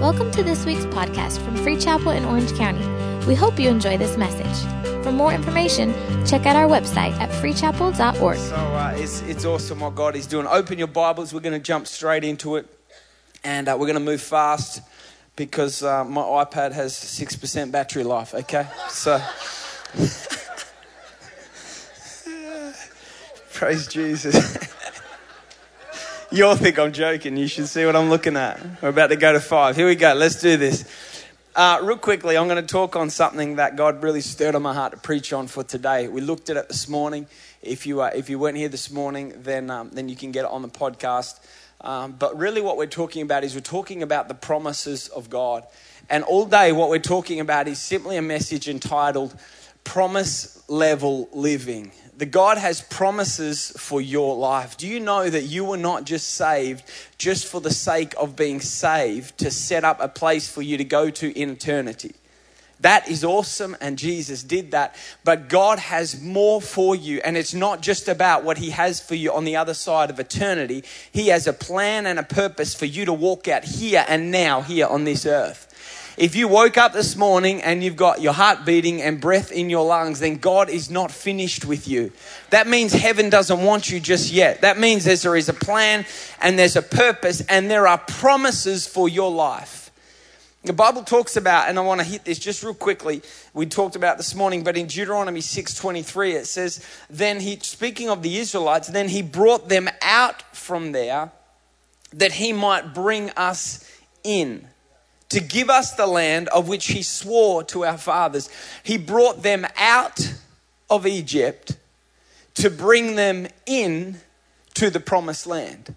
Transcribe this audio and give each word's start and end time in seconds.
Welcome 0.00 0.30
to 0.30 0.42
this 0.42 0.64
week's 0.64 0.86
podcast 0.86 1.44
from 1.44 1.54
Free 1.56 1.76
Chapel 1.76 2.12
in 2.12 2.24
Orange 2.24 2.54
County. 2.54 2.82
We 3.26 3.34
hope 3.34 3.60
you 3.60 3.68
enjoy 3.68 3.98
this 3.98 4.16
message. 4.16 5.04
For 5.04 5.12
more 5.12 5.30
information, 5.30 5.92
check 6.24 6.46
out 6.46 6.56
our 6.56 6.66
website 6.66 7.12
at 7.18 7.28
freechapel.org. 7.28 8.38
So 8.38 8.56
uh, 8.56 8.94
it's, 8.96 9.20
it's 9.24 9.44
awesome 9.44 9.80
what 9.80 9.94
God 9.94 10.16
is 10.16 10.26
doing. 10.26 10.46
Open 10.46 10.78
your 10.78 10.88
Bibles. 10.88 11.34
We're 11.34 11.40
going 11.40 11.52
to 11.52 11.58
jump 11.58 11.86
straight 11.86 12.24
into 12.24 12.56
it. 12.56 12.66
And 13.44 13.68
uh, 13.68 13.76
we're 13.78 13.88
going 13.88 13.98
to 13.98 14.00
move 14.00 14.22
fast 14.22 14.80
because 15.36 15.82
uh, 15.82 16.02
my 16.06 16.22
iPad 16.22 16.72
has 16.72 16.94
6% 16.94 17.70
battery 17.70 18.02
life, 18.02 18.32
okay? 18.32 18.68
So. 18.88 19.22
Praise 23.52 23.86
Jesus. 23.86 24.66
you 26.32 26.46
all 26.46 26.54
think 26.54 26.78
I'm 26.78 26.92
joking. 26.92 27.36
You 27.36 27.48
should 27.48 27.66
see 27.66 27.84
what 27.84 27.96
I'm 27.96 28.08
looking 28.08 28.36
at. 28.36 28.60
We're 28.80 28.90
about 28.90 29.08
to 29.08 29.16
go 29.16 29.32
to 29.32 29.40
five. 29.40 29.74
Here 29.74 29.86
we 29.86 29.96
go. 29.96 30.14
Let's 30.14 30.40
do 30.40 30.56
this. 30.56 30.84
Uh, 31.56 31.80
real 31.82 31.98
quickly, 31.98 32.38
I'm 32.38 32.46
going 32.46 32.64
to 32.64 32.72
talk 32.72 32.94
on 32.94 33.10
something 33.10 33.56
that 33.56 33.74
God 33.74 34.02
really 34.02 34.20
stirred 34.20 34.54
on 34.54 34.62
my 34.62 34.72
heart 34.72 34.92
to 34.92 34.98
preach 34.98 35.32
on 35.32 35.48
for 35.48 35.64
today. 35.64 36.06
We 36.06 36.20
looked 36.20 36.48
at 36.48 36.56
it 36.56 36.68
this 36.68 36.88
morning. 36.88 37.26
If 37.62 37.84
you, 37.84 38.02
uh, 38.02 38.10
if 38.14 38.30
you 38.30 38.38
weren't 38.38 38.56
here 38.56 38.68
this 38.68 38.92
morning, 38.92 39.34
then, 39.38 39.70
um, 39.70 39.90
then 39.90 40.08
you 40.08 40.14
can 40.14 40.30
get 40.30 40.44
it 40.44 40.50
on 40.52 40.62
the 40.62 40.68
podcast. 40.68 41.40
Um, 41.80 42.12
but 42.12 42.38
really, 42.38 42.60
what 42.60 42.76
we're 42.76 42.86
talking 42.86 43.22
about 43.22 43.42
is 43.42 43.56
we're 43.56 43.60
talking 43.62 44.02
about 44.02 44.28
the 44.28 44.34
promises 44.34 45.08
of 45.08 45.30
God. 45.30 45.64
And 46.08 46.22
all 46.22 46.46
day, 46.46 46.70
what 46.70 46.90
we're 46.90 47.00
talking 47.00 47.40
about 47.40 47.66
is 47.66 47.80
simply 47.80 48.16
a 48.16 48.22
message 48.22 48.68
entitled 48.68 49.36
Promise 49.82 50.62
Level 50.68 51.28
Living 51.32 51.90
that 52.20 52.30
God 52.30 52.58
has 52.58 52.82
promises 52.82 53.70
for 53.78 53.98
your 53.98 54.36
life. 54.36 54.76
Do 54.76 54.86
you 54.86 55.00
know 55.00 55.30
that 55.30 55.44
you 55.44 55.64
were 55.64 55.78
not 55.78 56.04
just 56.04 56.28
saved 56.28 56.84
just 57.16 57.46
for 57.46 57.62
the 57.62 57.70
sake 57.70 58.12
of 58.18 58.36
being 58.36 58.60
saved 58.60 59.38
to 59.38 59.50
set 59.50 59.84
up 59.84 60.02
a 60.02 60.08
place 60.08 60.46
for 60.46 60.60
you 60.60 60.76
to 60.76 60.84
go 60.84 61.08
to 61.08 61.32
in 61.32 61.48
eternity? 61.48 62.12
That 62.80 63.08
is 63.08 63.24
awesome, 63.24 63.74
and 63.80 63.96
Jesus 63.96 64.42
did 64.42 64.72
that. 64.72 64.96
But 65.24 65.48
God 65.48 65.78
has 65.78 66.20
more 66.20 66.60
for 66.60 66.94
you, 66.94 67.22
and 67.24 67.38
it's 67.38 67.54
not 67.54 67.80
just 67.80 68.06
about 68.06 68.44
what 68.44 68.58
He 68.58 68.68
has 68.68 69.00
for 69.00 69.14
you 69.14 69.32
on 69.32 69.46
the 69.46 69.56
other 69.56 69.74
side 69.74 70.10
of 70.10 70.20
eternity. 70.20 70.84
He 71.10 71.28
has 71.28 71.46
a 71.46 71.54
plan 71.54 72.04
and 72.04 72.18
a 72.18 72.22
purpose 72.22 72.74
for 72.74 72.84
you 72.84 73.06
to 73.06 73.14
walk 73.14 73.48
out 73.48 73.64
here 73.64 74.04
and 74.06 74.30
now, 74.30 74.60
here 74.60 74.86
on 74.86 75.04
this 75.04 75.24
earth. 75.24 75.69
If 76.20 76.36
you 76.36 76.48
woke 76.48 76.76
up 76.76 76.92
this 76.92 77.16
morning 77.16 77.62
and 77.62 77.82
you've 77.82 77.96
got 77.96 78.20
your 78.20 78.34
heart 78.34 78.66
beating 78.66 79.00
and 79.00 79.18
breath 79.18 79.50
in 79.50 79.70
your 79.70 79.86
lungs, 79.86 80.20
then 80.20 80.36
God 80.36 80.68
is 80.68 80.90
not 80.90 81.10
finished 81.10 81.64
with 81.64 81.88
you. 81.88 82.12
That 82.50 82.66
means 82.66 82.92
heaven 82.92 83.30
doesn't 83.30 83.62
want 83.62 83.90
you 83.90 84.00
just 84.00 84.30
yet. 84.30 84.60
That 84.60 84.78
means 84.78 85.04
there 85.22 85.34
is 85.34 85.48
a 85.48 85.54
plan 85.54 86.04
and 86.42 86.58
there's 86.58 86.76
a 86.76 86.82
purpose 86.82 87.40
and 87.48 87.70
there 87.70 87.86
are 87.86 87.96
promises 87.96 88.86
for 88.86 89.08
your 89.08 89.30
life. 89.30 89.90
The 90.62 90.74
Bible 90.74 91.04
talks 91.04 91.38
about, 91.38 91.70
and 91.70 91.78
I 91.78 91.80
want 91.80 92.02
to 92.02 92.06
hit 92.06 92.26
this 92.26 92.38
just 92.38 92.62
real 92.62 92.74
quickly. 92.74 93.22
We 93.54 93.64
talked 93.64 93.96
about 93.96 94.18
this 94.18 94.34
morning, 94.34 94.62
but 94.62 94.76
in 94.76 94.88
Deuteronomy 94.88 95.40
6:23 95.40 96.34
it 96.34 96.46
says, 96.46 96.80
"Then 97.08 97.40
he 97.40 97.58
speaking 97.62 98.10
of 98.10 98.20
the 98.20 98.36
Israelites, 98.36 98.88
then 98.88 99.08
he 99.08 99.22
brought 99.22 99.70
them 99.70 99.88
out 100.02 100.42
from 100.54 100.92
there 100.92 101.32
that 102.12 102.32
he 102.32 102.52
might 102.52 102.92
bring 102.92 103.30
us 103.38 103.80
in." 104.22 104.68
To 105.30 105.40
give 105.40 105.70
us 105.70 105.94
the 105.94 106.06
land 106.06 106.48
of 106.48 106.68
which 106.68 106.88
he 106.88 107.02
swore 107.02 107.64
to 107.64 107.84
our 107.84 107.98
fathers. 107.98 108.50
He 108.82 108.98
brought 108.98 109.42
them 109.42 109.66
out 109.76 110.34
of 110.88 111.06
Egypt 111.06 111.76
to 112.54 112.68
bring 112.68 113.14
them 113.14 113.46
in 113.64 114.18
to 114.74 114.90
the 114.90 115.00
promised 115.00 115.46
land. 115.46 115.94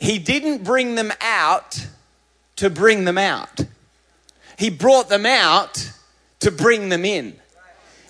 He 0.00 0.18
didn't 0.18 0.64
bring 0.64 0.94
them 0.94 1.12
out 1.20 1.86
to 2.56 2.70
bring 2.70 3.04
them 3.04 3.18
out. 3.18 3.60
He 4.56 4.70
brought 4.70 5.08
them 5.08 5.26
out 5.26 5.92
to 6.40 6.50
bring 6.50 6.88
them 6.88 7.04
in. 7.04 7.36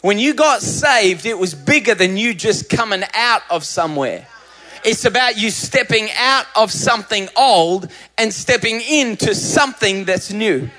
When 0.01 0.19
you 0.19 0.35
got 0.35 0.63
saved, 0.63 1.27
it 1.27 1.39
was 1.39 1.55
bigger 1.55 1.95
than 1.95 2.17
you 2.17 2.35
just 2.35 2.69
coming 2.69 3.03
out 3.15 3.43
of 3.51 3.65
somewhere. 3.65 4.27
It's 4.85 5.05
about 5.05 5.37
you 5.37 5.51
stepping 5.51 6.09
out 6.17 6.47
of 6.57 6.71
something 6.73 7.29
old 7.37 7.91
and 8.17 8.33
stepping 8.33 8.81
into 8.81 9.35
something 9.35 10.05
that's 10.05 10.33
new. 10.33 10.71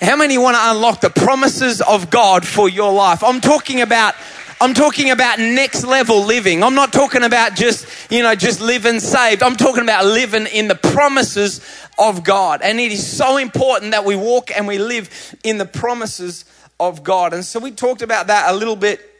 How 0.00 0.16
many 0.16 0.38
want 0.38 0.56
to 0.56 0.70
unlock 0.70 1.00
the 1.00 1.10
promises 1.10 1.80
of 1.80 2.10
God 2.10 2.46
for 2.46 2.68
your 2.68 2.92
life? 2.92 3.22
I'm 3.22 3.40
talking 3.40 3.80
about 3.80 4.14
I'm 4.60 4.72
talking 4.72 5.10
about 5.10 5.38
next 5.38 5.84
level 5.84 6.24
living. 6.24 6.62
I'm 6.62 6.74
not 6.74 6.92
talking 6.92 7.22
about 7.24 7.56
just, 7.56 7.86
you 8.10 8.22
know, 8.22 8.34
just 8.34 8.60
living 8.60 9.00
saved. 9.00 9.42
I'm 9.42 9.56
talking 9.56 9.82
about 9.82 10.06
living 10.06 10.46
in 10.46 10.68
the 10.68 10.74
promises 10.76 11.60
of 11.98 12.22
God. 12.22 12.62
And 12.62 12.78
it 12.78 12.92
is 12.92 13.04
so 13.04 13.36
important 13.36 13.90
that 13.90 14.04
we 14.04 14.16
walk 14.16 14.50
and 14.56 14.66
we 14.66 14.78
live 14.78 15.36
in 15.42 15.58
the 15.58 15.66
promises 15.66 16.44
of 16.78 17.02
God. 17.02 17.34
And 17.34 17.44
so 17.44 17.58
we 17.58 17.72
talked 17.72 18.00
about 18.00 18.28
that 18.28 18.50
a 18.50 18.56
little 18.56 18.76
bit 18.76 19.13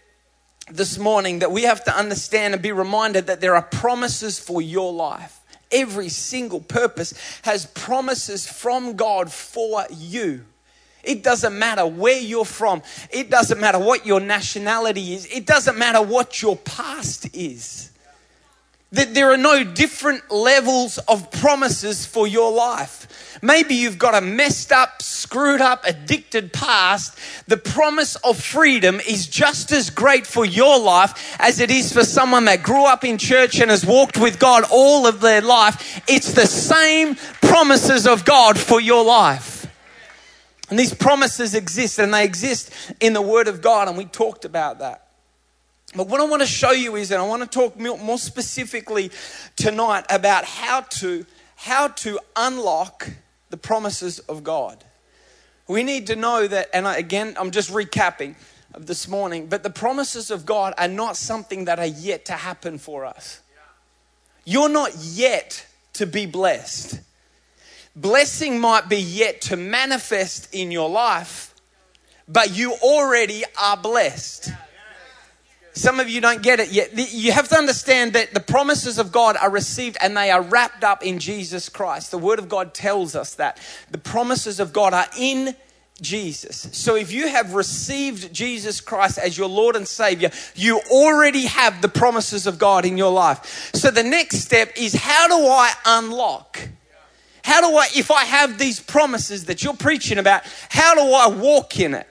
this 0.70 0.98
morning 0.98 1.40
that 1.40 1.52
we 1.52 1.62
have 1.62 1.84
to 1.84 1.96
understand 1.96 2.54
and 2.54 2.62
be 2.62 2.72
reminded 2.72 3.26
that 3.26 3.40
there 3.40 3.54
are 3.54 3.62
promises 3.62 4.38
for 4.38 4.62
your 4.62 4.92
life. 4.92 5.40
Every 5.70 6.08
single 6.08 6.60
purpose 6.60 7.14
has 7.42 7.66
promises 7.66 8.46
from 8.46 8.96
God 8.96 9.30
for 9.30 9.84
you. 9.90 10.44
It 11.02 11.22
doesn't 11.22 11.58
matter 11.58 11.86
where 11.86 12.18
you're 12.18 12.44
from. 12.44 12.82
It 13.10 13.30
doesn't 13.30 13.60
matter 13.60 13.78
what 13.78 14.06
your 14.06 14.20
nationality 14.20 15.14
is. 15.14 15.26
It 15.26 15.46
doesn't 15.46 15.76
matter 15.76 16.00
what 16.00 16.40
your 16.40 16.56
past 16.56 17.34
is. 17.34 17.90
That 18.94 19.14
there 19.14 19.32
are 19.32 19.36
no 19.36 19.64
different 19.64 20.30
levels 20.30 20.98
of 20.98 21.30
promises 21.30 22.06
for 22.06 22.26
your 22.26 22.52
life. 22.52 23.38
Maybe 23.42 23.74
you've 23.74 23.98
got 23.98 24.14
a 24.14 24.20
messed 24.20 24.72
up, 24.72 25.02
screwed 25.02 25.60
up, 25.60 25.84
addicted 25.84 26.52
past. 26.52 27.18
The 27.48 27.56
promise 27.56 28.16
of 28.16 28.40
freedom 28.40 29.00
is 29.00 29.26
just 29.26 29.72
as 29.72 29.90
great 29.90 30.26
for 30.26 30.44
your 30.44 30.78
life 30.78 31.36
as 31.38 31.60
it 31.60 31.70
is 31.70 31.92
for 31.92 32.04
someone 32.04 32.46
that 32.46 32.62
grew 32.62 32.86
up 32.86 33.04
in 33.04 33.18
church 33.18 33.60
and 33.60 33.70
has 33.70 33.84
walked 33.84 34.16
with 34.16 34.38
God 34.38 34.64
all 34.70 35.06
of 35.06 35.20
their 35.20 35.42
life. 35.42 36.00
It's 36.08 36.32
the 36.32 36.46
same 36.46 37.16
promises 37.42 38.06
of 38.06 38.24
God 38.24 38.58
for 38.58 38.80
your 38.80 39.04
life. 39.04 39.66
And 40.70 40.78
these 40.78 40.94
promises 40.94 41.54
exist 41.54 41.98
and 41.98 42.14
they 42.14 42.24
exist 42.24 42.70
in 43.00 43.12
the 43.12 43.22
Word 43.22 43.48
of 43.48 43.60
God, 43.60 43.88
and 43.88 43.98
we 43.98 44.06
talked 44.06 44.44
about 44.44 44.78
that. 44.78 45.03
But 45.96 46.08
what 46.08 46.20
I 46.20 46.24
want 46.24 46.42
to 46.42 46.48
show 46.48 46.72
you 46.72 46.96
is, 46.96 47.10
and 47.10 47.22
I 47.22 47.26
want 47.26 47.42
to 47.42 47.48
talk 47.48 47.78
more 47.78 48.18
specifically 48.18 49.10
tonight 49.56 50.04
about 50.10 50.44
how 50.44 50.80
to 50.80 51.24
how 51.56 51.88
to 51.88 52.18
unlock 52.36 53.08
the 53.50 53.56
promises 53.56 54.18
of 54.18 54.44
God. 54.44 54.84
We 55.66 55.82
need 55.82 56.08
to 56.08 56.16
know 56.16 56.46
that, 56.46 56.68
and 56.74 56.86
again, 56.86 57.34
I'm 57.38 57.52
just 57.52 57.70
recapping 57.70 58.34
of 58.74 58.86
this 58.86 59.08
morning, 59.08 59.46
but 59.46 59.62
the 59.62 59.70
promises 59.70 60.30
of 60.30 60.44
God 60.44 60.74
are 60.76 60.88
not 60.88 61.16
something 61.16 61.64
that 61.66 61.78
are 61.78 61.86
yet 61.86 62.26
to 62.26 62.32
happen 62.32 62.76
for 62.76 63.04
us. 63.04 63.40
You're 64.44 64.68
not 64.68 64.94
yet 64.96 65.64
to 65.94 66.06
be 66.06 66.26
blessed. 66.26 67.00
Blessing 67.96 68.60
might 68.60 68.88
be 68.88 68.98
yet 68.98 69.40
to 69.42 69.56
manifest 69.56 70.52
in 70.52 70.70
your 70.70 70.90
life, 70.90 71.54
but 72.28 72.54
you 72.54 72.72
already 72.82 73.44
are 73.58 73.76
blessed. 73.76 74.50
Some 75.74 75.98
of 75.98 76.08
you 76.08 76.20
don't 76.20 76.40
get 76.40 76.60
it 76.60 76.70
yet. 76.70 76.92
You 76.94 77.32
have 77.32 77.48
to 77.48 77.56
understand 77.56 78.12
that 78.12 78.32
the 78.32 78.40
promises 78.40 78.98
of 78.98 79.10
God 79.10 79.36
are 79.36 79.50
received 79.50 79.96
and 80.00 80.16
they 80.16 80.30
are 80.30 80.40
wrapped 80.40 80.84
up 80.84 81.04
in 81.04 81.18
Jesus 81.18 81.68
Christ. 81.68 82.12
The 82.12 82.18
Word 82.18 82.38
of 82.38 82.48
God 82.48 82.74
tells 82.74 83.16
us 83.16 83.34
that. 83.34 83.58
The 83.90 83.98
promises 83.98 84.60
of 84.60 84.72
God 84.72 84.94
are 84.94 85.08
in 85.18 85.56
Jesus. 86.00 86.68
So 86.72 86.94
if 86.94 87.12
you 87.12 87.28
have 87.28 87.54
received 87.54 88.32
Jesus 88.32 88.80
Christ 88.80 89.18
as 89.18 89.36
your 89.36 89.48
Lord 89.48 89.74
and 89.74 89.86
Savior, 89.86 90.30
you 90.54 90.80
already 90.90 91.46
have 91.46 91.82
the 91.82 91.88
promises 91.88 92.46
of 92.46 92.58
God 92.58 92.84
in 92.84 92.96
your 92.96 93.12
life. 93.12 93.70
So 93.74 93.90
the 93.90 94.04
next 94.04 94.38
step 94.38 94.72
is 94.76 94.94
how 94.94 95.26
do 95.26 95.46
I 95.46 95.72
unlock? 95.84 96.60
How 97.42 97.60
do 97.60 97.76
I, 97.76 97.88
if 97.96 98.12
I 98.12 98.24
have 98.24 98.58
these 98.58 98.78
promises 98.78 99.46
that 99.46 99.62
you're 99.64 99.74
preaching 99.74 100.18
about, 100.18 100.42
how 100.68 100.94
do 100.94 101.00
I 101.00 101.26
walk 101.28 101.78
in 101.80 101.94
it? 101.94 102.08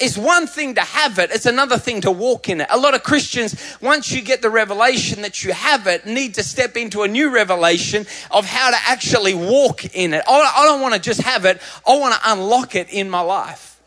It's 0.00 0.16
one 0.16 0.46
thing 0.46 0.74
to 0.76 0.80
have 0.80 1.18
it, 1.18 1.30
it's 1.30 1.46
another 1.46 1.78
thing 1.78 2.00
to 2.00 2.10
walk 2.10 2.48
in 2.48 2.62
it. 2.62 2.68
A 2.70 2.78
lot 2.78 2.94
of 2.94 3.02
Christians, 3.02 3.76
once 3.82 4.10
you 4.10 4.22
get 4.22 4.40
the 4.40 4.48
revelation 4.48 5.22
that 5.22 5.44
you 5.44 5.52
have 5.52 5.86
it, 5.86 6.06
need 6.06 6.34
to 6.34 6.42
step 6.42 6.76
into 6.76 7.02
a 7.02 7.08
new 7.08 7.30
revelation 7.30 8.06
of 8.30 8.46
how 8.46 8.70
to 8.70 8.76
actually 8.86 9.34
walk 9.34 9.94
in 9.94 10.14
it. 10.14 10.24
I 10.26 10.64
don't 10.64 10.80
want 10.80 10.94
to 10.94 11.00
just 11.00 11.20
have 11.22 11.44
it, 11.44 11.60
I 11.86 11.98
want 11.98 12.14
to 12.14 12.20
unlock 12.32 12.74
it 12.74 12.88
in 12.90 13.10
my 13.10 13.20
life. 13.20 13.78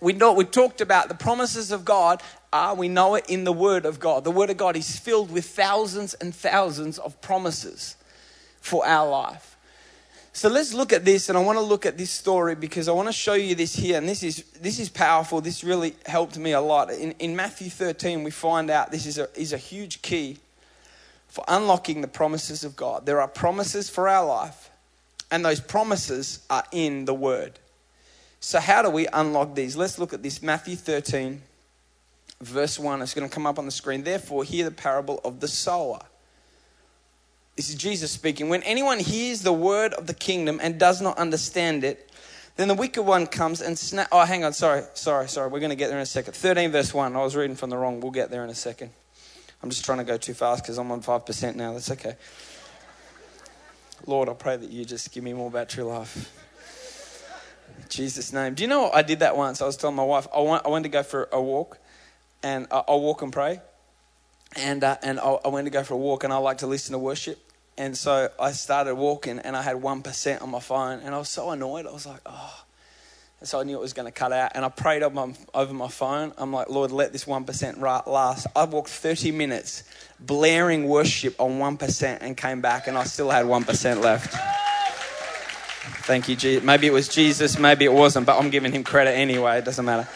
We 0.00 0.12
know 0.12 0.32
we 0.34 0.44
talked 0.44 0.80
about 0.80 1.08
the 1.08 1.14
promises 1.14 1.72
of 1.72 1.84
God. 1.84 2.22
Uh, 2.52 2.74
we 2.76 2.88
know 2.88 3.14
it 3.14 3.26
in 3.28 3.44
the 3.44 3.52
Word 3.52 3.86
of 3.86 3.98
God. 3.98 4.24
The 4.24 4.30
Word 4.30 4.50
of 4.50 4.56
God 4.56 4.76
is 4.76 4.98
filled 4.98 5.30
with 5.30 5.46
thousands 5.46 6.14
and 6.14 6.34
thousands 6.34 6.98
of 6.98 7.20
promises 7.20 7.96
for 8.60 8.86
our 8.86 9.08
life. 9.08 9.55
So 10.36 10.50
let's 10.50 10.74
look 10.74 10.92
at 10.92 11.02
this, 11.02 11.30
and 11.30 11.38
I 11.38 11.40
want 11.40 11.56
to 11.56 11.64
look 11.64 11.86
at 11.86 11.96
this 11.96 12.10
story 12.10 12.54
because 12.54 12.88
I 12.88 12.92
want 12.92 13.08
to 13.08 13.12
show 13.12 13.32
you 13.32 13.54
this 13.54 13.74
here. 13.74 13.96
And 13.96 14.06
this 14.06 14.22
is, 14.22 14.42
this 14.60 14.78
is 14.78 14.90
powerful. 14.90 15.40
This 15.40 15.64
really 15.64 15.96
helped 16.04 16.36
me 16.36 16.52
a 16.52 16.60
lot. 16.60 16.90
In, 16.90 17.12
in 17.12 17.34
Matthew 17.34 17.70
13, 17.70 18.22
we 18.22 18.30
find 18.30 18.68
out 18.68 18.90
this 18.90 19.06
is 19.06 19.16
a, 19.16 19.30
is 19.34 19.54
a 19.54 19.56
huge 19.56 20.02
key 20.02 20.36
for 21.28 21.42
unlocking 21.48 22.02
the 22.02 22.06
promises 22.06 22.64
of 22.64 22.76
God. 22.76 23.06
There 23.06 23.18
are 23.18 23.28
promises 23.28 23.88
for 23.88 24.10
our 24.10 24.26
life, 24.26 24.68
And 25.30 25.42
those 25.42 25.58
promises 25.58 26.40
are 26.50 26.64
in 26.70 27.06
the 27.06 27.14
word. 27.14 27.58
So, 28.40 28.60
how 28.60 28.82
do 28.82 28.90
we 28.90 29.06
unlock 29.14 29.54
these? 29.54 29.74
Let's 29.74 29.98
look 29.98 30.12
at 30.12 30.22
this 30.22 30.42
Matthew 30.42 30.76
13, 30.76 31.40
verse 32.42 32.78
1. 32.78 33.00
It's 33.00 33.14
going 33.14 33.26
to 33.26 33.34
come 33.34 33.46
up 33.46 33.58
on 33.58 33.64
the 33.64 33.70
screen. 33.70 34.02
Therefore, 34.02 34.44
hear 34.44 34.66
the 34.66 34.70
parable 34.70 35.18
of 35.24 35.40
the 35.40 35.48
sower. 35.48 36.00
This 37.56 37.70
is 37.70 37.74
Jesus 37.74 38.10
speaking. 38.10 38.50
When 38.50 38.62
anyone 38.62 38.98
hears 38.98 39.42
the 39.42 39.52
word 39.52 39.94
of 39.94 40.06
the 40.06 40.14
kingdom 40.14 40.60
and 40.62 40.78
does 40.78 41.00
not 41.00 41.16
understand 41.16 41.84
it, 41.84 42.10
then 42.56 42.68
the 42.68 42.74
wicked 42.74 43.02
one 43.02 43.26
comes 43.26 43.62
and 43.62 43.78
snap. 43.78 44.08
Oh, 44.12 44.24
hang 44.24 44.44
on. 44.44 44.52
Sorry, 44.52 44.82
sorry, 44.94 45.28
sorry. 45.28 45.48
We're 45.48 45.60
going 45.60 45.70
to 45.70 45.76
get 45.76 45.88
there 45.88 45.96
in 45.96 46.02
a 46.02 46.06
second. 46.06 46.34
13, 46.34 46.70
verse 46.70 46.92
1. 46.92 47.16
I 47.16 47.22
was 47.22 47.34
reading 47.34 47.56
from 47.56 47.70
the 47.70 47.76
wrong. 47.76 48.00
We'll 48.00 48.12
get 48.12 48.30
there 48.30 48.44
in 48.44 48.50
a 48.50 48.54
second. 48.54 48.90
I'm 49.62 49.70
just 49.70 49.84
trying 49.84 49.98
to 49.98 50.04
go 50.04 50.16
too 50.18 50.34
fast 50.34 50.64
because 50.64 50.78
I'm 50.78 50.90
on 50.92 51.02
5% 51.02 51.56
now. 51.56 51.72
That's 51.72 51.90
okay. 51.92 52.16
Lord, 54.06 54.28
I 54.28 54.34
pray 54.34 54.56
that 54.56 54.70
you 54.70 54.84
just 54.84 55.12
give 55.12 55.24
me 55.24 55.32
more 55.32 55.50
battery 55.50 55.84
life. 55.84 56.30
Jesus' 57.88 58.32
name. 58.32 58.54
Do 58.54 58.62
you 58.62 58.68
know? 58.68 58.90
I 58.90 59.02
did 59.02 59.20
that 59.20 59.36
once? 59.36 59.62
I 59.62 59.66
was 59.66 59.76
telling 59.76 59.96
my 59.96 60.04
wife, 60.04 60.26
I, 60.34 60.40
want, 60.40 60.66
I 60.66 60.68
went 60.68 60.84
to 60.84 60.88
go 60.88 61.02
for 61.02 61.28
a 61.32 61.40
walk, 61.40 61.78
and 62.42 62.66
I, 62.70 62.84
will 62.88 63.00
walk 63.00 63.22
and 63.22 63.32
pray. 63.32 63.60
And, 64.56 64.84
uh, 64.84 64.96
and 65.02 65.18
I, 65.20 65.38
I 65.44 65.48
went 65.48 65.66
to 65.66 65.70
go 65.70 65.82
for 65.82 65.94
a 65.94 65.98
walk, 65.98 66.24
and 66.24 66.32
I 66.32 66.36
like 66.38 66.58
to 66.58 66.66
listen 66.66 66.92
to 66.92 66.98
worship. 66.98 67.45
And 67.78 67.96
so 67.96 68.30
I 68.40 68.52
started 68.52 68.94
walking, 68.94 69.38
and 69.38 69.54
I 69.54 69.62
had 69.62 69.76
1% 69.76 70.42
on 70.42 70.50
my 70.50 70.60
phone, 70.60 71.00
and 71.00 71.14
I 71.14 71.18
was 71.18 71.28
so 71.28 71.50
annoyed. 71.50 71.86
I 71.86 71.92
was 71.92 72.06
like, 72.06 72.20
oh. 72.24 72.62
And 73.40 73.48
so 73.48 73.60
I 73.60 73.64
knew 73.64 73.76
it 73.76 73.80
was 73.80 73.92
going 73.92 74.06
to 74.06 74.12
cut 74.12 74.32
out. 74.32 74.52
And 74.54 74.64
I 74.64 74.70
prayed 74.70 75.02
over 75.02 75.14
my, 75.14 75.34
over 75.52 75.74
my 75.74 75.88
phone. 75.88 76.32
I'm 76.38 76.52
like, 76.52 76.70
Lord, 76.70 76.90
let 76.90 77.12
this 77.12 77.26
1% 77.26 78.06
last. 78.06 78.46
I 78.56 78.64
walked 78.64 78.88
30 78.88 79.30
minutes 79.32 79.84
blaring 80.18 80.88
worship 80.88 81.38
on 81.38 81.58
1% 81.58 82.18
and 82.22 82.34
came 82.34 82.62
back, 82.62 82.86
and 82.86 82.96
I 82.96 83.04
still 83.04 83.28
had 83.28 83.44
1% 83.44 84.02
left. 84.02 84.34
Thank 86.06 86.28
you, 86.28 86.36
Jesus. 86.36 86.64
Maybe 86.64 86.86
it 86.86 86.92
was 86.92 87.08
Jesus, 87.08 87.58
maybe 87.58 87.84
it 87.84 87.92
wasn't, 87.92 88.26
but 88.26 88.38
I'm 88.38 88.48
giving 88.48 88.72
him 88.72 88.84
credit 88.84 89.10
anyway. 89.10 89.58
It 89.58 89.64
doesn't 89.64 89.84
matter. 89.84 90.08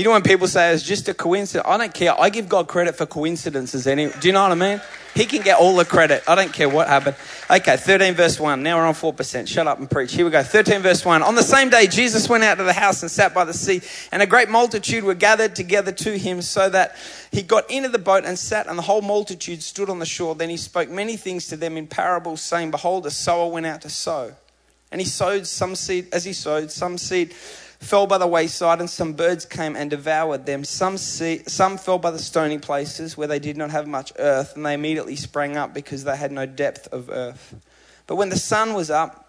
You 0.00 0.04
know 0.04 0.12
when 0.12 0.22
people 0.22 0.48
say 0.48 0.72
it's 0.72 0.82
just 0.82 1.10
a 1.10 1.12
coincidence? 1.12 1.68
I 1.68 1.76
don't 1.76 1.92
care. 1.92 2.18
I 2.18 2.30
give 2.30 2.48
God 2.48 2.68
credit 2.68 2.96
for 2.96 3.04
coincidences. 3.04 3.86
Any, 3.86 4.08
do 4.08 4.28
you 4.28 4.32
know 4.32 4.42
what 4.42 4.52
I 4.52 4.54
mean? 4.54 4.80
He 5.14 5.26
can 5.26 5.42
get 5.42 5.58
all 5.58 5.76
the 5.76 5.84
credit. 5.84 6.22
I 6.26 6.34
don't 6.34 6.54
care 6.54 6.70
what 6.70 6.88
happened. 6.88 7.16
Okay, 7.50 7.76
13 7.76 8.14
verse 8.14 8.40
1. 8.40 8.62
Now 8.62 8.78
we're 8.78 8.86
on 8.86 8.94
4%. 8.94 9.46
Shut 9.46 9.66
up 9.66 9.78
and 9.78 9.90
preach. 9.90 10.14
Here 10.14 10.24
we 10.24 10.30
go. 10.30 10.42
13 10.42 10.80
verse 10.80 11.04
1. 11.04 11.22
On 11.22 11.34
the 11.34 11.42
same 11.42 11.68
day, 11.68 11.86
Jesus 11.86 12.30
went 12.30 12.44
out 12.44 12.56
to 12.56 12.64
the 12.64 12.72
house 12.72 13.02
and 13.02 13.10
sat 13.10 13.34
by 13.34 13.44
the 13.44 13.52
sea, 13.52 13.82
and 14.10 14.22
a 14.22 14.26
great 14.26 14.48
multitude 14.48 15.04
were 15.04 15.12
gathered 15.12 15.54
together 15.54 15.92
to 15.92 16.16
him, 16.16 16.40
so 16.40 16.70
that 16.70 16.96
he 17.30 17.42
got 17.42 17.70
into 17.70 17.90
the 17.90 17.98
boat 17.98 18.24
and 18.24 18.38
sat, 18.38 18.68
and 18.68 18.78
the 18.78 18.82
whole 18.82 19.02
multitude 19.02 19.62
stood 19.62 19.90
on 19.90 19.98
the 19.98 20.06
shore. 20.06 20.34
Then 20.34 20.48
he 20.48 20.56
spoke 20.56 20.88
many 20.88 21.18
things 21.18 21.46
to 21.48 21.58
them 21.58 21.76
in 21.76 21.86
parables, 21.86 22.40
saying, 22.40 22.70
Behold, 22.70 23.04
a 23.04 23.10
sower 23.10 23.50
went 23.50 23.66
out 23.66 23.82
to 23.82 23.90
sow. 23.90 24.32
And 24.90 24.98
he 24.98 25.06
sowed 25.06 25.46
some 25.46 25.74
seed, 25.74 26.08
as 26.10 26.24
he 26.24 26.32
sowed, 26.32 26.70
some 26.70 26.96
seed 26.96 27.34
fell 27.80 28.06
by 28.06 28.18
the 28.18 28.26
wayside, 28.26 28.78
and 28.78 28.88
some 28.88 29.14
birds 29.14 29.44
came 29.44 29.74
and 29.74 29.90
devoured 29.90 30.46
them. 30.46 30.64
Some, 30.64 30.96
some 30.98 31.78
fell 31.78 31.98
by 31.98 32.10
the 32.10 32.18
stony 32.18 32.58
places 32.58 33.16
where 33.16 33.26
they 33.26 33.38
did 33.38 33.56
not 33.56 33.70
have 33.70 33.88
much 33.88 34.12
earth, 34.18 34.54
and 34.54 34.64
they 34.64 34.74
immediately 34.74 35.16
sprang 35.16 35.56
up 35.56 35.74
because 35.74 36.04
they 36.04 36.16
had 36.16 36.30
no 36.30 36.46
depth 36.46 36.88
of 36.92 37.08
earth. 37.10 37.54
But 38.06 38.16
when 38.16 38.28
the 38.28 38.38
sun 38.38 38.74
was 38.74 38.90
up, 38.90 39.26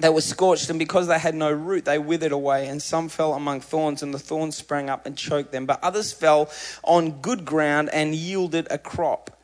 they 0.00 0.10
were 0.10 0.20
scorched, 0.20 0.70
and 0.70 0.78
because 0.78 1.08
they 1.08 1.18
had 1.18 1.34
no 1.34 1.50
root, 1.50 1.84
they 1.86 1.98
withered 1.98 2.30
away. 2.30 2.68
And 2.68 2.80
some 2.80 3.08
fell 3.08 3.34
among 3.34 3.62
thorns, 3.62 4.02
and 4.02 4.12
the 4.14 4.18
thorns 4.18 4.56
sprang 4.56 4.90
up 4.90 5.06
and 5.06 5.16
choked 5.16 5.50
them. 5.50 5.66
But 5.66 5.82
others 5.82 6.12
fell 6.12 6.50
on 6.84 7.20
good 7.20 7.44
ground 7.44 7.88
and 7.92 8.14
yielded 8.14 8.68
a 8.70 8.78
crop 8.78 9.37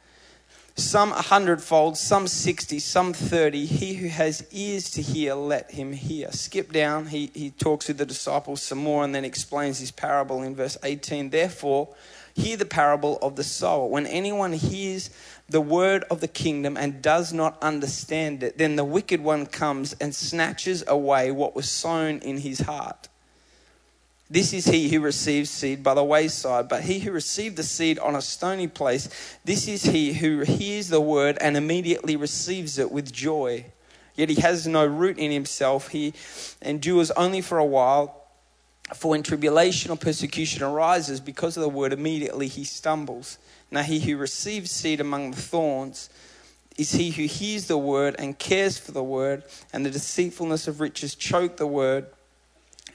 some 0.76 1.12
a 1.12 1.22
hundredfold, 1.22 1.96
some 1.96 2.26
60, 2.26 2.80
some 2.80 3.12
30. 3.12 3.64
He 3.64 3.94
who 3.94 4.08
has 4.08 4.44
ears 4.50 4.90
to 4.90 5.02
hear, 5.02 5.34
let 5.34 5.70
him 5.70 5.92
hear. 5.92 6.32
Skip 6.32 6.72
down, 6.72 7.06
he, 7.06 7.30
he 7.32 7.50
talks 7.50 7.86
with 7.86 7.98
the 7.98 8.06
disciples 8.06 8.60
some 8.62 8.78
more 8.78 9.04
and 9.04 9.14
then 9.14 9.24
explains 9.24 9.78
his 9.78 9.92
parable 9.92 10.42
in 10.42 10.56
verse 10.56 10.76
18. 10.82 11.30
Therefore, 11.30 11.94
hear 12.34 12.56
the 12.56 12.64
parable 12.64 13.18
of 13.22 13.36
the 13.36 13.44
sower. 13.44 13.86
When 13.86 14.06
anyone 14.06 14.52
hears 14.52 15.10
the 15.48 15.60
word 15.60 16.04
of 16.10 16.20
the 16.20 16.28
kingdom 16.28 16.76
and 16.76 17.00
does 17.00 17.32
not 17.32 17.56
understand 17.62 18.42
it, 18.42 18.58
then 18.58 18.74
the 18.74 18.84
wicked 18.84 19.20
one 19.20 19.46
comes 19.46 19.92
and 20.00 20.12
snatches 20.12 20.82
away 20.88 21.30
what 21.30 21.54
was 21.54 21.70
sown 21.70 22.18
in 22.18 22.38
his 22.38 22.58
heart. 22.58 23.08
This 24.34 24.52
is 24.52 24.64
he 24.64 24.88
who 24.88 24.98
receives 24.98 25.48
seed 25.48 25.84
by 25.84 25.94
the 25.94 26.02
wayside, 26.02 26.68
but 26.68 26.82
he 26.82 26.98
who 26.98 27.12
received 27.12 27.54
the 27.54 27.62
seed 27.62 28.00
on 28.00 28.16
a 28.16 28.20
stony 28.20 28.66
place, 28.66 29.08
this 29.44 29.68
is 29.68 29.84
he 29.84 30.12
who 30.12 30.40
hears 30.40 30.88
the 30.88 31.00
word 31.00 31.38
and 31.40 31.56
immediately 31.56 32.16
receives 32.16 32.76
it 32.76 32.90
with 32.90 33.12
joy. 33.12 33.66
Yet 34.16 34.30
he 34.30 34.40
has 34.40 34.66
no 34.66 34.84
root 34.84 35.18
in 35.18 35.30
himself, 35.30 35.86
he 35.86 36.14
endures 36.60 37.12
only 37.12 37.42
for 37.42 37.58
a 37.58 37.64
while. 37.64 38.24
For 38.96 39.12
when 39.12 39.22
tribulation 39.22 39.92
or 39.92 39.96
persecution 39.96 40.64
arises 40.64 41.20
because 41.20 41.56
of 41.56 41.60
the 41.60 41.68
word, 41.68 41.92
immediately 41.92 42.48
he 42.48 42.64
stumbles. 42.64 43.38
Now, 43.70 43.82
he 43.82 44.00
who 44.00 44.16
receives 44.16 44.72
seed 44.72 45.00
among 45.00 45.30
the 45.30 45.40
thorns 45.40 46.10
is 46.76 46.90
he 46.90 47.12
who 47.12 47.26
hears 47.26 47.68
the 47.68 47.78
word 47.78 48.16
and 48.18 48.36
cares 48.36 48.78
for 48.78 48.90
the 48.90 49.04
word, 49.04 49.44
and 49.72 49.86
the 49.86 49.90
deceitfulness 49.90 50.66
of 50.66 50.80
riches 50.80 51.14
choke 51.14 51.56
the 51.56 51.68
word 51.68 52.06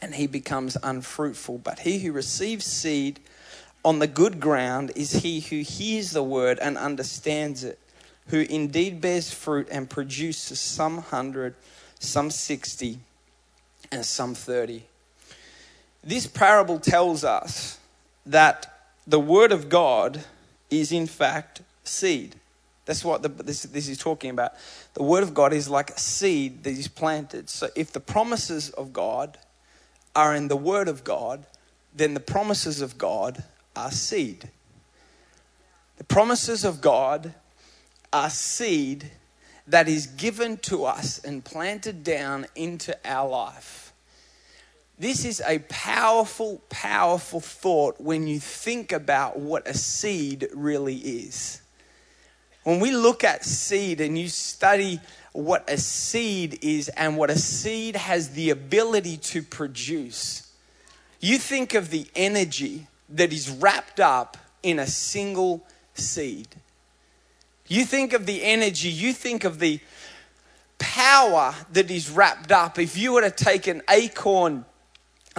and 0.01 0.15
he 0.15 0.27
becomes 0.27 0.77
unfruitful. 0.81 1.59
But 1.59 1.79
he 1.79 1.99
who 1.99 2.11
receives 2.11 2.65
seed 2.65 3.19
on 3.83 3.99
the 3.99 4.07
good 4.07 4.39
ground 4.39 4.91
is 4.95 5.11
he 5.11 5.39
who 5.39 5.61
hears 5.61 6.11
the 6.11 6.23
word 6.23 6.59
and 6.59 6.77
understands 6.77 7.63
it, 7.63 7.79
who 8.27 8.41
indeed 8.41 9.01
bears 9.01 9.33
fruit 9.33 9.67
and 9.71 9.89
produces 9.89 10.59
some 10.59 10.99
hundred, 10.99 11.55
some 11.99 12.29
sixty, 12.29 12.99
and 13.91 14.05
some 14.05 14.35
thirty. 14.35 14.83
This 16.03 16.27
parable 16.27 16.79
tells 16.79 17.23
us 17.23 17.77
that 18.25 18.91
the 19.07 19.19
word 19.19 19.51
of 19.51 19.69
God 19.69 20.23
is 20.69 20.91
in 20.91 21.07
fact 21.07 21.61
seed. 21.83 22.35
That's 22.85 23.03
what 23.03 23.21
the, 23.21 23.29
this, 23.29 23.63
this 23.63 23.87
is 23.87 23.97
talking 23.97 24.29
about. 24.29 24.53
The 24.93 25.03
word 25.03 25.23
of 25.23 25.33
God 25.33 25.53
is 25.53 25.69
like 25.69 25.91
a 25.91 25.99
seed 25.99 26.63
that 26.63 26.71
is 26.71 26.87
planted. 26.87 27.49
So 27.49 27.69
if 27.75 27.91
the 27.91 27.99
promises 27.99 28.69
of 28.71 28.93
God 28.93 29.37
are 30.15 30.35
in 30.35 30.47
the 30.47 30.57
Word 30.57 30.87
of 30.87 31.03
God, 31.03 31.45
then 31.93 32.13
the 32.13 32.19
promises 32.19 32.81
of 32.81 32.97
God 32.97 33.43
are 33.75 33.91
seed. 33.91 34.49
The 35.97 36.03
promises 36.03 36.63
of 36.63 36.81
God 36.81 37.33
are 38.11 38.29
seed 38.29 39.11
that 39.67 39.87
is 39.87 40.07
given 40.07 40.57
to 40.57 40.85
us 40.85 41.19
and 41.19 41.45
planted 41.45 42.03
down 42.03 42.47
into 42.55 42.97
our 43.05 43.29
life. 43.29 43.93
This 44.97 45.23
is 45.23 45.41
a 45.47 45.59
powerful, 45.69 46.61
powerful 46.69 47.39
thought 47.39 48.01
when 48.01 48.27
you 48.27 48.39
think 48.39 48.91
about 48.91 49.39
what 49.39 49.67
a 49.67 49.73
seed 49.73 50.49
really 50.53 50.97
is. 50.97 51.61
When 52.69 52.79
we 52.79 52.91
look 52.91 53.23
at 53.23 53.43
seed 53.43 53.99
and 53.99 54.15
you 54.15 54.29
study 54.29 54.99
what 55.31 55.67
a 55.67 55.75
seed 55.79 56.59
is 56.61 56.87
and 56.89 57.17
what 57.17 57.31
a 57.31 57.35
seed 57.35 57.95
has 57.95 58.29
the 58.29 58.51
ability 58.51 59.17
to 59.17 59.41
produce. 59.41 60.53
You 61.19 61.39
think 61.39 61.73
of 61.73 61.89
the 61.89 62.05
energy 62.15 62.85
that 63.09 63.33
is 63.33 63.49
wrapped 63.49 63.99
up 63.99 64.37
in 64.61 64.77
a 64.77 64.85
single 64.85 65.65
seed. 65.95 66.47
You 67.67 67.85
think 67.85 68.13
of 68.13 68.27
the 68.27 68.43
energy, 68.43 68.89
you 68.89 69.13
think 69.13 69.45
of 69.45 69.57
the 69.57 69.79
power 70.77 71.55
that 71.73 71.89
is 71.89 72.11
wrapped 72.11 72.51
up. 72.51 72.77
If 72.77 72.95
you 72.95 73.13
were 73.13 73.21
to 73.21 73.31
take 73.31 73.65
an 73.65 73.81
acorn 73.89 74.63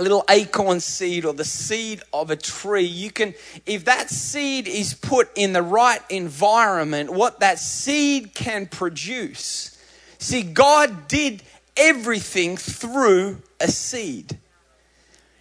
a 0.01 0.03
little 0.03 0.25
acorn 0.31 0.81
seed 0.81 1.27
or 1.27 1.35
the 1.35 1.45
seed 1.45 2.01
of 2.11 2.31
a 2.31 2.37
tree, 2.37 2.85
you 2.85 3.11
can, 3.11 3.35
if 3.67 3.85
that 3.85 4.09
seed 4.09 4.67
is 4.67 4.95
put 4.95 5.29
in 5.37 5.53
the 5.53 5.63
right 5.63 6.01
environment, 6.09 7.11
what 7.11 7.41
that 7.41 7.59
seed 7.59 8.35
can 8.35 8.65
produce. 8.65 9.79
See, 10.17 10.43
God 10.43 11.07
did 11.07 11.43
everything 11.77 12.57
through 12.57 13.43
a 13.61 13.69
seed. 13.69 14.39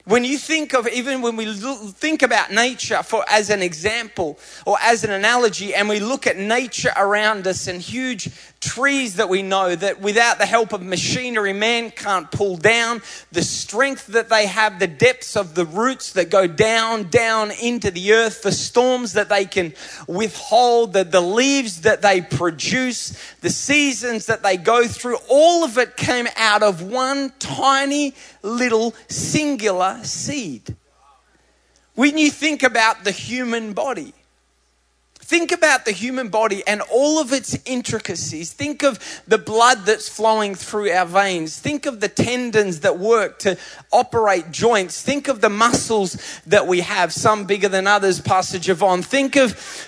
When 0.04 0.26
you 0.26 0.38
think 0.38 0.74
of, 0.74 0.90
even 0.90 1.22
when 1.22 1.38
we 1.38 1.46
think 1.54 2.22
about 2.22 2.52
nature 2.52 3.02
for 3.02 3.24
as 3.30 3.50
an 3.50 3.62
example 3.62 4.40
or 4.66 4.76
as 4.82 5.06
an 5.06 5.12
analogy, 5.12 5.74
and 5.74 5.88
we 5.88 6.02
look 6.02 6.28
at 6.28 6.36
nature 6.36 6.92
around 6.98 7.48
us 7.48 7.68
and 7.68 7.80
huge 7.80 8.30
trees 8.60 9.16
that 9.16 9.30
we 9.30 9.42
know 9.42 9.74
that 9.74 10.02
without 10.02 10.38
the 10.38 10.46
help 10.46 10.74
of 10.74 10.82
machinery, 10.82 11.54
man 11.54 11.92
can't 11.92 12.30
pull 12.30 12.58
down, 12.58 13.02
the 13.32 13.42
strength 13.42 14.08
that 14.08 14.30
they 14.30 14.48
have, 14.48 14.80
the 14.80 14.88
depths 14.88 15.38
of 15.38 15.56
the 15.56 15.66
roots 15.66 16.14
that 16.14 16.30
go 16.30 16.46
down, 16.46 17.10
down 17.10 17.52
into 17.52 17.90
the 17.90 18.14
earth, 18.14 18.42
the 18.42 18.52
storms 18.52 19.14
that 19.14 19.30
they 19.30 19.46
can 19.46 19.74
withhold, 20.08 20.94
the, 20.94 21.04
the 21.04 21.22
leaves 21.22 21.82
that 21.82 22.02
they 22.02 22.22
produce, 22.22 23.18
the 23.42 23.50
seasons 23.50 24.26
that 24.26 24.44
they 24.44 24.58
go 24.58 24.88
through, 24.88 25.18
all 25.30 25.64
of 25.64 25.78
it 25.78 25.96
came 25.96 26.28
out 26.36 26.62
of 26.62 26.82
one 26.82 27.32
tiny 27.40 28.14
little 28.44 28.94
singular 29.08 30.00
seed. 30.04 30.76
When 31.96 32.18
you 32.18 32.32
think 32.32 32.64
about 32.64 33.04
the 33.04 33.12
human 33.12 33.74
body, 33.74 34.14
Think 35.30 35.52
about 35.52 35.86
the 35.86 35.92
human 35.92 36.30
body 36.30 36.64
and 36.66 36.82
all 36.92 37.22
of 37.22 37.32
its 37.32 37.56
intricacies. 37.64 38.52
Think 38.52 38.82
of 38.82 39.22
the 39.28 39.38
blood 39.38 39.86
that's 39.86 40.10
flowing 40.10 40.56
through 40.56 40.90
our 40.90 41.06
veins. 41.06 41.56
Think 41.56 41.86
of 41.86 42.00
the 42.00 42.08
tendons 42.08 42.80
that 42.80 42.98
work 42.98 43.38
to 43.40 43.56
operate 43.92 44.50
joints. 44.50 45.04
Think 45.04 45.28
of 45.28 45.40
the 45.40 45.50
muscles 45.50 46.18
that 46.48 46.66
we 46.66 46.80
have, 46.80 47.14
some 47.14 47.46
bigger 47.46 47.70
than 47.70 47.86
others, 47.86 48.20
Pastor 48.20 48.58
Javon. 48.58 49.06
Think 49.06 49.36
of, 49.36 49.88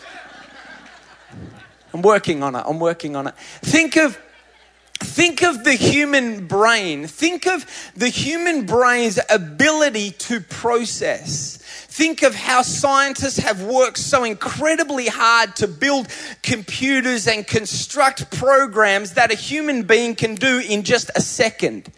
I'm 1.91 2.03
working 2.03 2.43
on 2.43 2.53
it, 2.53 2.63
I'm 2.63 2.79
working 2.79 3.15
on 3.15 3.25
it. 3.25 3.33
Think 3.63 3.97
of, 3.97 4.21
Think 4.99 5.41
of 5.41 5.63
the 5.63 5.73
human 5.73 6.45
brain. 6.45 7.07
Think 7.07 7.47
of 7.47 7.65
the 7.95 8.09
human 8.09 8.67
brain's 8.67 9.19
ability 9.31 10.11
to 10.11 10.39
process. 10.41 11.60
Think 11.91 12.23
of 12.23 12.33
how 12.33 12.61
scientists 12.61 13.39
have 13.39 13.63
worked 13.63 13.97
so 13.97 14.23
incredibly 14.23 15.07
hard 15.07 15.57
to 15.57 15.67
build 15.67 16.07
computers 16.41 17.27
and 17.27 17.45
construct 17.45 18.31
programs 18.31 19.15
that 19.15 19.29
a 19.29 19.35
human 19.35 19.83
being 19.83 20.15
can 20.15 20.35
do 20.35 20.59
in 20.59 20.83
just 20.83 21.11
a 21.17 21.21
second. 21.21 21.91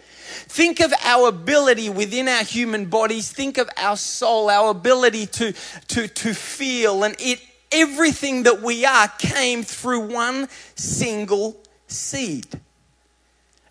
Think 0.50 0.80
of 0.80 0.96
our 1.04 1.28
ability 1.28 1.92
within 1.92 2.28
our 2.28 2.44
human 2.44 2.88
bodies. 2.88 3.32
Think 3.32 3.60
of 3.60 3.70
our 3.78 3.96
soul, 3.96 4.50
our 4.50 4.72
ability 4.72 5.28
to, 5.28 5.54
to, 5.90 6.08
to 6.08 6.34
feel. 6.34 7.04
And 7.04 7.16
it, 7.20 7.40
everything 7.72 8.44
that 8.44 8.64
we 8.64 8.86
are 8.86 9.10
came 9.20 9.62
through 9.62 10.12
one 10.12 10.50
single 10.74 11.64
seed. 11.86 12.48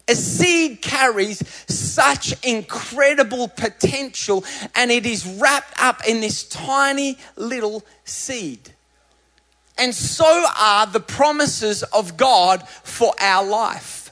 A 0.09 0.15
seed 0.15 0.83
carries 0.83 1.43
such 1.69 2.35
incredible 2.45 3.49
potential 3.49 4.45
and 4.75 4.91
it 4.91 5.07
is 5.07 5.27
wrapped 5.27 5.75
up 5.81 6.03
in 6.07 6.21
this 6.21 6.45
tiny 6.45 7.19
little 7.37 7.85
seed. 8.05 8.73
And 9.79 9.95
so 9.95 10.47
are 10.57 10.87
the 10.87 11.01
promises 11.01 11.83
of 11.83 12.17
God 12.17 12.69
for 12.69 13.15
our 13.21 13.45
life. 13.45 14.11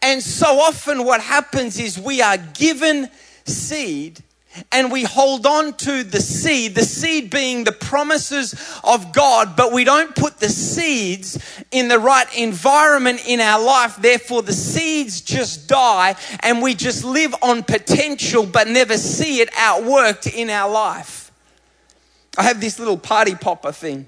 And 0.00 0.22
so 0.22 0.60
often, 0.60 1.04
what 1.04 1.20
happens 1.20 1.78
is 1.78 1.98
we 1.98 2.20
are 2.20 2.36
given 2.36 3.08
seed 3.44 4.22
and 4.70 4.92
we 4.92 5.04
hold 5.04 5.46
on 5.46 5.74
to 5.74 6.02
the 6.02 6.20
seed, 6.20 6.74
the 6.74 6.84
seed 6.84 7.30
being 7.30 7.64
the 7.64 7.72
promises 7.72 8.54
of 8.84 9.12
God, 9.12 9.56
but 9.56 9.72
we 9.72 9.84
don't 9.84 10.14
put 10.14 10.38
the 10.38 10.48
seeds 10.48 11.62
in 11.70 11.88
the 11.88 11.98
right 11.98 12.26
environment 12.36 13.22
in 13.26 13.40
our 13.40 13.62
life. 13.62 13.96
Therefore, 13.96 14.42
the 14.42 14.52
seeds 14.52 15.20
just 15.20 15.68
die 15.68 16.16
and 16.40 16.62
we 16.62 16.74
just 16.74 17.04
live 17.04 17.34
on 17.42 17.62
potential 17.62 18.46
but 18.46 18.68
never 18.68 18.96
see 18.96 19.40
it 19.40 19.50
outworked 19.52 20.32
in 20.32 20.50
our 20.50 20.70
life. 20.70 21.30
I 22.36 22.44
have 22.44 22.60
this 22.60 22.78
little 22.78 22.98
party 22.98 23.34
popper 23.34 23.72
thing. 23.72 24.06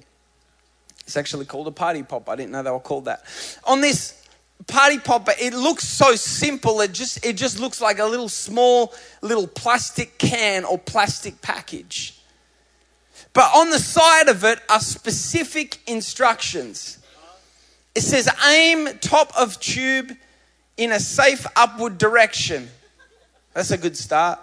It's 1.00 1.16
actually 1.16 1.44
called 1.44 1.68
a 1.68 1.72
party 1.72 2.02
pop. 2.02 2.28
I 2.28 2.36
didn't 2.36 2.52
know 2.52 2.62
they 2.62 2.70
were 2.70 2.80
called 2.80 3.04
that. 3.04 3.24
On 3.64 3.80
this 3.80 4.23
party 4.66 4.98
popper 4.98 5.32
it 5.38 5.52
looks 5.52 5.84
so 5.84 6.14
simple. 6.14 6.80
It 6.80 6.92
just 6.92 7.24
it 7.24 7.36
just 7.36 7.58
looks 7.58 7.80
like 7.80 7.98
a 7.98 8.04
little 8.04 8.28
small 8.28 8.94
little 9.22 9.46
plastic 9.46 10.18
can 10.18 10.64
or 10.64 10.78
plastic 10.78 11.40
package. 11.42 12.18
But 13.32 13.50
on 13.54 13.70
the 13.70 13.78
side 13.78 14.28
of 14.28 14.44
it 14.44 14.60
are 14.68 14.80
specific 14.80 15.80
instructions. 15.86 16.98
It 17.94 18.02
says 18.02 18.28
aim 18.46 18.98
top 19.00 19.32
of 19.36 19.60
tube 19.60 20.12
in 20.76 20.92
a 20.92 21.00
safe 21.00 21.46
upward 21.56 21.98
direction. 21.98 22.68
That's 23.52 23.70
a 23.70 23.78
good 23.78 23.96
start. 23.96 24.40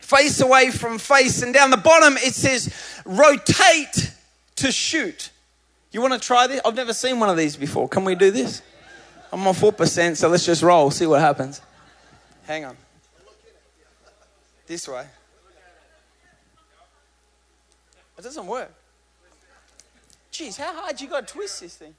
Face 0.00 0.40
away 0.40 0.70
from 0.70 0.98
face. 0.98 1.42
And 1.42 1.52
down 1.52 1.70
the 1.70 1.76
bottom 1.76 2.16
it 2.18 2.34
says 2.34 2.72
rotate 3.04 4.12
to 4.56 4.70
shoot 4.70 5.31
you 5.92 6.00
want 6.00 6.14
to 6.14 6.18
try 6.18 6.46
this? 6.46 6.60
I've 6.64 6.74
never 6.74 6.94
seen 6.94 7.20
one 7.20 7.28
of 7.28 7.36
these 7.36 7.56
before. 7.56 7.88
Can 7.88 8.04
we 8.04 8.14
do 8.14 8.30
this? 8.30 8.62
I'm 9.32 9.46
on 9.46 9.54
4%, 9.54 10.16
so 10.16 10.28
let's 10.28 10.44
just 10.44 10.62
roll, 10.62 10.90
see 10.90 11.06
what 11.06 11.20
happens. 11.20 11.60
Hang 12.44 12.64
on. 12.64 12.76
This 14.66 14.88
way. 14.88 15.06
It 18.18 18.22
doesn't 18.22 18.46
work. 18.46 18.72
Jeez, 20.30 20.56
how 20.56 20.72
hard 20.74 21.00
you 21.00 21.08
got 21.08 21.26
to 21.26 21.34
twist 21.34 21.60
this 21.60 21.76
thing? 21.76 21.94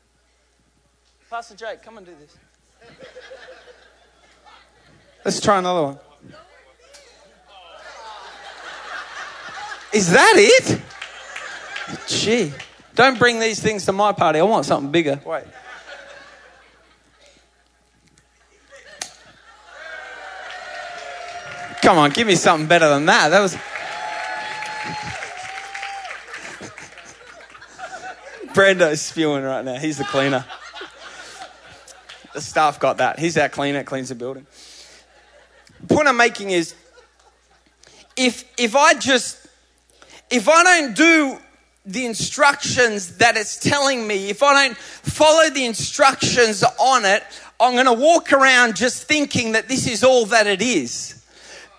Pastor 1.29 1.55
Jake, 1.55 1.81
come 1.83 1.97
and 1.97 2.05
do 2.05 2.13
this. 2.19 2.37
Let's 5.25 5.39
try 5.39 5.59
another 5.59 5.83
one. 5.83 5.99
Is 9.93 10.11
that 10.11 10.33
it? 10.37 10.81
Gee. 12.07 12.51
Don't 12.95 13.17
bring 13.17 13.39
these 13.39 13.59
things 13.59 13.85
to 13.85 13.91
my 13.91 14.11
party. 14.11 14.39
I 14.39 14.43
want 14.43 14.65
something 14.65 14.91
bigger. 14.91 15.19
Wait. 15.25 15.43
Come 21.81 21.97
on, 21.97 22.11
give 22.11 22.27
me 22.27 22.35
something 22.35 22.67
better 22.67 22.87
than 22.87 23.07
that. 23.07 23.29
That 23.29 23.41
was. 23.41 23.57
Brando's 28.53 29.01
spewing 29.01 29.43
right 29.43 29.65
now. 29.65 29.75
He's 29.75 29.97
the 29.97 30.05
cleaner. 30.05 30.45
The 32.33 32.41
staff 32.41 32.79
got 32.79 32.97
that. 32.97 33.19
He's 33.19 33.37
our 33.37 33.49
cleaner, 33.49 33.83
cleans 33.83 34.09
the 34.09 34.15
building. 34.15 34.45
The 35.81 35.93
point 35.93 36.07
I'm 36.07 36.17
making 36.17 36.51
is 36.51 36.73
if 38.15 38.45
if 38.57 38.75
I 38.75 38.93
just 38.93 39.45
if 40.29 40.47
I 40.47 40.63
don't 40.63 40.95
do 40.95 41.37
the 41.85 42.05
instructions 42.05 43.17
that 43.17 43.35
it's 43.35 43.57
telling 43.57 44.07
me, 44.07 44.29
if 44.29 44.41
I 44.41 44.67
don't 44.67 44.77
follow 44.77 45.49
the 45.49 45.65
instructions 45.65 46.63
on 46.79 47.03
it, 47.05 47.23
I'm 47.59 47.73
going 47.73 47.85
to 47.85 47.93
walk 47.93 48.31
around 48.31 48.75
just 48.75 49.03
thinking 49.03 49.51
that 49.53 49.67
this 49.67 49.87
is 49.87 50.03
all 50.03 50.25
that 50.27 50.47
it 50.47 50.61
is. 50.61 51.21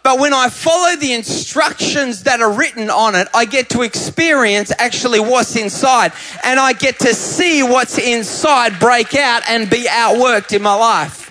But 0.02 0.18
when 0.18 0.34
I 0.34 0.50
follow 0.50 0.96
the 0.96 1.14
instructions 1.14 2.24
that 2.24 2.42
are 2.42 2.52
written 2.52 2.90
on 2.90 3.14
it, 3.14 3.26
I 3.32 3.46
get 3.46 3.70
to 3.70 3.80
experience 3.80 4.70
actually 4.78 5.18
what's 5.18 5.56
inside. 5.56 6.12
And 6.44 6.60
I 6.60 6.74
get 6.74 6.98
to 7.00 7.14
see 7.14 7.62
what's 7.62 7.98
inside 7.98 8.78
break 8.78 9.14
out 9.14 9.42
and 9.48 9.70
be 9.70 9.86
outworked 9.88 10.54
in 10.54 10.60
my 10.60 10.74
life. 10.74 11.23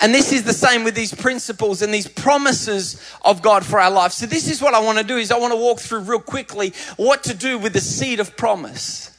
And 0.00 0.14
this 0.14 0.32
is 0.32 0.44
the 0.44 0.54
same 0.54 0.82
with 0.82 0.94
these 0.94 1.14
principles 1.14 1.82
and 1.82 1.92
these 1.92 2.08
promises 2.08 3.00
of 3.22 3.42
God 3.42 3.64
for 3.64 3.78
our 3.78 3.90
life. 3.90 4.12
So 4.12 4.26
this 4.26 4.50
is 4.50 4.62
what 4.62 4.72
I 4.72 4.80
want 4.80 4.98
to 4.98 5.04
do 5.04 5.18
is 5.18 5.30
I 5.30 5.38
want 5.38 5.52
to 5.52 5.58
walk 5.58 5.78
through 5.80 6.00
real 6.00 6.20
quickly 6.20 6.72
what 6.96 7.22
to 7.24 7.34
do 7.34 7.58
with 7.58 7.74
the 7.74 7.80
seed 7.80 8.18
of 8.18 8.36
promise. 8.36 9.16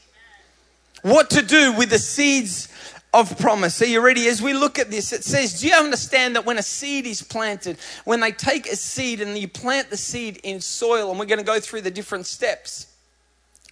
What 1.04 1.30
to 1.32 1.42
do 1.44 1.74
with 1.74 1.92
the 1.92 2.00
seeds 2.00 2.68
of 3.14 3.38
promise. 3.40 3.82
Are 3.82 3.86
you 3.86 4.02
ready? 4.02 4.28
As 4.28 4.42
we 4.42 4.54
look 4.54 4.80
at 4.80 4.90
this, 4.90 5.12
it 5.14 5.24
says, 5.24 5.60
Do 5.60 5.68
you 5.68 5.76
understand 5.76 6.36
that 6.36 6.46
when 6.46 6.58
a 6.58 6.64
seed 6.64 7.06
is 7.06 7.22
planted, 7.22 7.78
when 8.06 8.20
they 8.20 8.32
take 8.32 8.68
a 8.68 8.76
seed 8.76 9.22
and 9.22 9.38
you 9.38 9.48
plant 9.48 9.90
the 9.90 9.98
seed 9.98 10.40
in 10.44 10.62
soil, 10.62 11.10
and 11.10 11.20
we're 11.20 11.26
going 11.26 11.40
to 11.40 11.46
go 11.46 11.60
through 11.60 11.82
the 11.82 11.92
different 11.92 12.26
steps. 12.26 12.91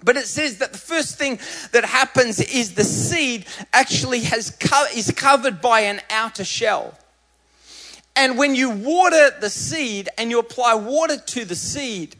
But 0.03 0.15
it 0.15 0.27
says 0.27 0.59
that 0.59 0.71
the 0.71 0.79
first 0.79 1.17
thing 1.17 1.39
that 1.71 1.83
happens 1.83 2.39
is 2.39 2.73
the 2.73 2.83
seed 2.83 3.45
actually 3.73 4.21
has 4.21 4.51
co- 4.51 4.87
is 4.95 5.11
covered 5.11 5.61
by 5.61 5.81
an 5.81 6.01
outer 6.09 6.45
shell. 6.45 6.97
And 8.15 8.37
when 8.37 8.55
you 8.55 8.69
water 8.69 9.31
the 9.39 9.49
seed 9.49 10.09
and 10.17 10.29
you 10.29 10.39
apply 10.39 10.75
water 10.75 11.17
to 11.17 11.45
the 11.45 11.55
seed, 11.55 12.15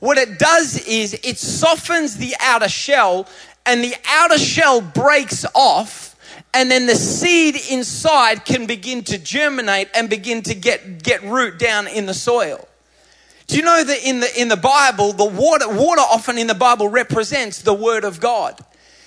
what 0.00 0.18
it 0.18 0.38
does 0.38 0.86
is 0.86 1.14
it 1.14 1.38
softens 1.38 2.16
the 2.16 2.34
outer 2.40 2.68
shell 2.68 3.28
and 3.66 3.82
the 3.82 3.94
outer 4.06 4.38
shell 4.38 4.80
breaks 4.80 5.46
off 5.54 6.16
and 6.52 6.70
then 6.70 6.86
the 6.86 6.94
seed 6.94 7.56
inside 7.70 8.44
can 8.44 8.66
begin 8.66 9.02
to 9.04 9.18
germinate 9.18 9.88
and 9.94 10.08
begin 10.08 10.42
to 10.42 10.54
get, 10.54 11.02
get 11.02 11.22
root 11.22 11.58
down 11.58 11.88
in 11.88 12.06
the 12.06 12.14
soil. 12.14 12.68
Do 13.54 13.60
you 13.60 13.66
know 13.66 13.84
that 13.84 14.04
in 14.04 14.18
the, 14.18 14.40
in 14.40 14.48
the 14.48 14.56
Bible, 14.56 15.12
the 15.12 15.24
water, 15.24 15.68
water 15.68 16.00
often 16.00 16.38
in 16.38 16.48
the 16.48 16.56
Bible 16.56 16.88
represents 16.88 17.62
the 17.62 17.72
Word 17.72 18.02
of 18.02 18.18
God? 18.18 18.58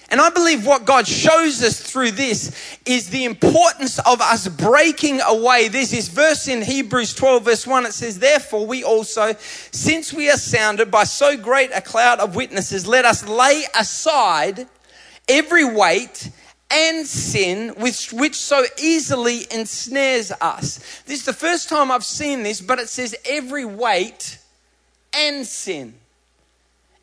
And 0.08 0.22
I 0.22 0.30
believe 0.30 0.66
what 0.66 0.86
God 0.86 1.06
shows 1.06 1.62
us 1.62 1.82
through 1.82 2.12
this 2.12 2.77
is 2.86 3.10
the 3.10 3.25
importance 3.25 4.00
of 4.00 4.22
us 4.22 4.48
breaking 4.48 5.20
away. 5.20 5.68
There's 5.68 5.92
this 5.92 6.08
verse 6.08 6.48
in 6.48 6.62
Hebrews 6.62 7.13
12, 7.13 7.44
verse 7.44 7.68
1. 7.68 7.88
It 7.88 7.94
says, 7.94 8.20
Therefore, 8.20 8.66
we 8.66 8.86
also, 8.86 9.34
since 9.74 10.13
we 10.13 10.32
are 10.32 10.38
sounded 10.38 10.89
by 10.89 11.04
so 11.04 11.36
great 11.36 11.72
a 11.75 11.82
cloud 11.82 12.22
of 12.22 12.38
witnesses, 12.38 12.88
let 12.88 13.04
us 13.04 13.27
lay 13.27 13.66
aside 13.77 14.66
every 15.27 15.66
weight 15.66 16.32
and 16.70 17.06
sin 17.08 17.70
which, 17.78 18.12
which 18.12 18.36
so 18.36 18.66
easily 18.82 19.48
ensnares 19.52 20.32
us. 20.42 21.02
This 21.06 21.20
is 21.20 21.26
the 21.26 21.34
first 21.34 21.70
time 21.70 21.92
I've 21.92 22.04
seen 22.04 22.44
this, 22.44 22.62
but 22.62 22.80
it 22.80 22.90
says 22.90 23.16
every 23.26 23.66
weight 23.66 24.40
and 25.14 25.46
sin. 25.46 25.94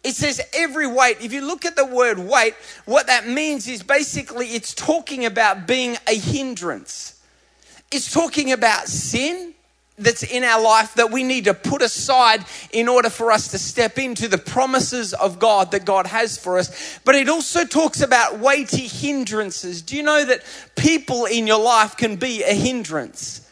It 0.03 0.15
says 0.15 0.41
every 0.53 0.87
weight. 0.87 1.17
If 1.23 1.33
you 1.33 1.41
look 1.41 1.65
at 1.65 1.77
the 1.77 1.87
word 1.87 2.19
weight, 2.19 2.55
what 2.85 3.07
that 3.07 3.27
means 3.27 3.67
is 3.67 3.83
basically 3.83 4.49
it's 4.49 4.75
talking 4.75 5.25
about 5.25 5.67
being 5.67 5.97
a 6.07 6.15
hindrance. 6.15 7.23
It's 7.91 8.13
talking 8.13 8.53
about 8.53 8.87
sin. 8.87 9.55
That's 9.97 10.25
in 10.25 10.43
our 10.43 10.61
life 10.61 10.95
that 10.95 11.13
we 11.13 11.23
need 11.23 11.45
to 11.45 11.55
put 11.55 11.81
aside 11.81 12.45
in 12.73 12.89
order 12.89 13.09
for 13.09 13.31
us 13.31 13.49
to 13.49 13.59
step 13.59 13.99
into 13.99 14.27
the 14.27 14.39
promises 14.39 15.15
of 15.15 15.39
God 15.39 15.71
that 15.71 15.85
God 15.85 16.07
has 16.07 16.37
for 16.37 16.59
us. 16.59 16.99
But 17.05 17.15
it 17.15 17.29
also 17.29 17.65
talks 17.65 18.01
about 18.01 18.41
weighty 18.41 18.89
hindrances. 18.89 19.83
Do 19.83 19.97
you 19.97 20.03
know 20.03 20.25
that 20.25 20.43
people 20.77 21.27
in 21.27 21.47
your 21.47 21.63
life 21.63 21.97
can 21.97 22.17
be 22.17 22.43
a 22.43 22.55
hindrance? 22.55 23.44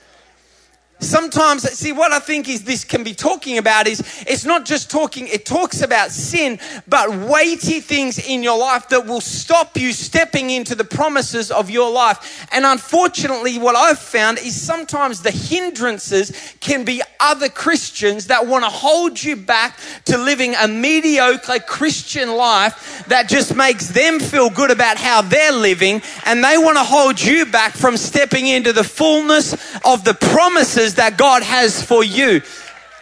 Sometimes 1.02 1.62
see 1.70 1.92
what 1.92 2.12
i 2.12 2.18
think 2.18 2.48
is 2.48 2.64
this 2.64 2.84
can 2.84 3.02
be 3.02 3.14
talking 3.14 3.58
about 3.58 3.86
is 3.86 4.00
it's 4.26 4.44
not 4.44 4.64
just 4.64 4.90
talking 4.90 5.26
it 5.28 5.44
talks 5.44 5.82
about 5.82 6.10
sin 6.10 6.58
but 6.86 7.10
weighty 7.28 7.80
things 7.80 8.18
in 8.26 8.42
your 8.42 8.58
life 8.58 8.88
that 8.88 9.06
will 9.06 9.20
stop 9.20 9.76
you 9.76 9.92
stepping 9.92 10.50
into 10.50 10.74
the 10.74 10.84
promises 10.84 11.50
of 11.50 11.70
your 11.70 11.90
life. 11.90 12.46
And 12.52 12.64
unfortunately 12.64 13.58
what 13.58 13.76
i've 13.76 13.98
found 13.98 14.38
is 14.38 14.60
sometimes 14.60 15.22
the 15.22 15.30
hindrances 15.30 16.54
can 16.60 16.84
be 16.84 17.02
other 17.20 17.48
christians 17.48 18.26
that 18.28 18.46
want 18.46 18.64
to 18.64 18.70
hold 18.70 19.22
you 19.22 19.36
back 19.36 19.78
to 20.04 20.18
living 20.18 20.54
a 20.54 20.68
mediocre 20.68 21.58
christian 21.60 22.36
life 22.36 23.04
that 23.08 23.28
just 23.28 23.54
makes 23.56 23.88
them 23.88 24.20
feel 24.20 24.50
good 24.50 24.70
about 24.70 24.96
how 24.96 25.22
they're 25.22 25.52
living 25.52 26.00
and 26.26 26.44
they 26.44 26.58
want 26.58 26.76
to 26.76 26.84
hold 26.84 27.20
you 27.20 27.46
back 27.46 27.72
from 27.72 27.96
stepping 27.96 28.46
into 28.46 28.72
the 28.72 28.84
fullness 28.84 29.52
of 29.84 30.04
the 30.04 30.14
promises 30.14 30.91
that 30.96 31.16
God 31.16 31.42
has 31.42 31.82
for 31.82 32.02
you. 32.02 32.42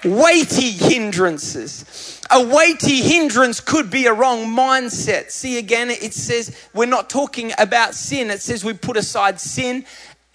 Weighty 0.04 0.70
hindrances. 0.70 2.20
A 2.30 2.46
weighty 2.46 3.00
hindrance 3.02 3.60
could 3.60 3.90
be 3.90 4.06
a 4.06 4.12
wrong 4.12 4.46
mindset. 4.46 5.30
See, 5.30 5.58
again, 5.58 5.90
it 5.90 6.14
says 6.14 6.56
we're 6.72 6.86
not 6.86 7.10
talking 7.10 7.52
about 7.58 7.94
sin. 7.94 8.30
It 8.30 8.40
says 8.40 8.64
we 8.64 8.72
put 8.72 8.96
aside 8.96 9.40
sin 9.40 9.84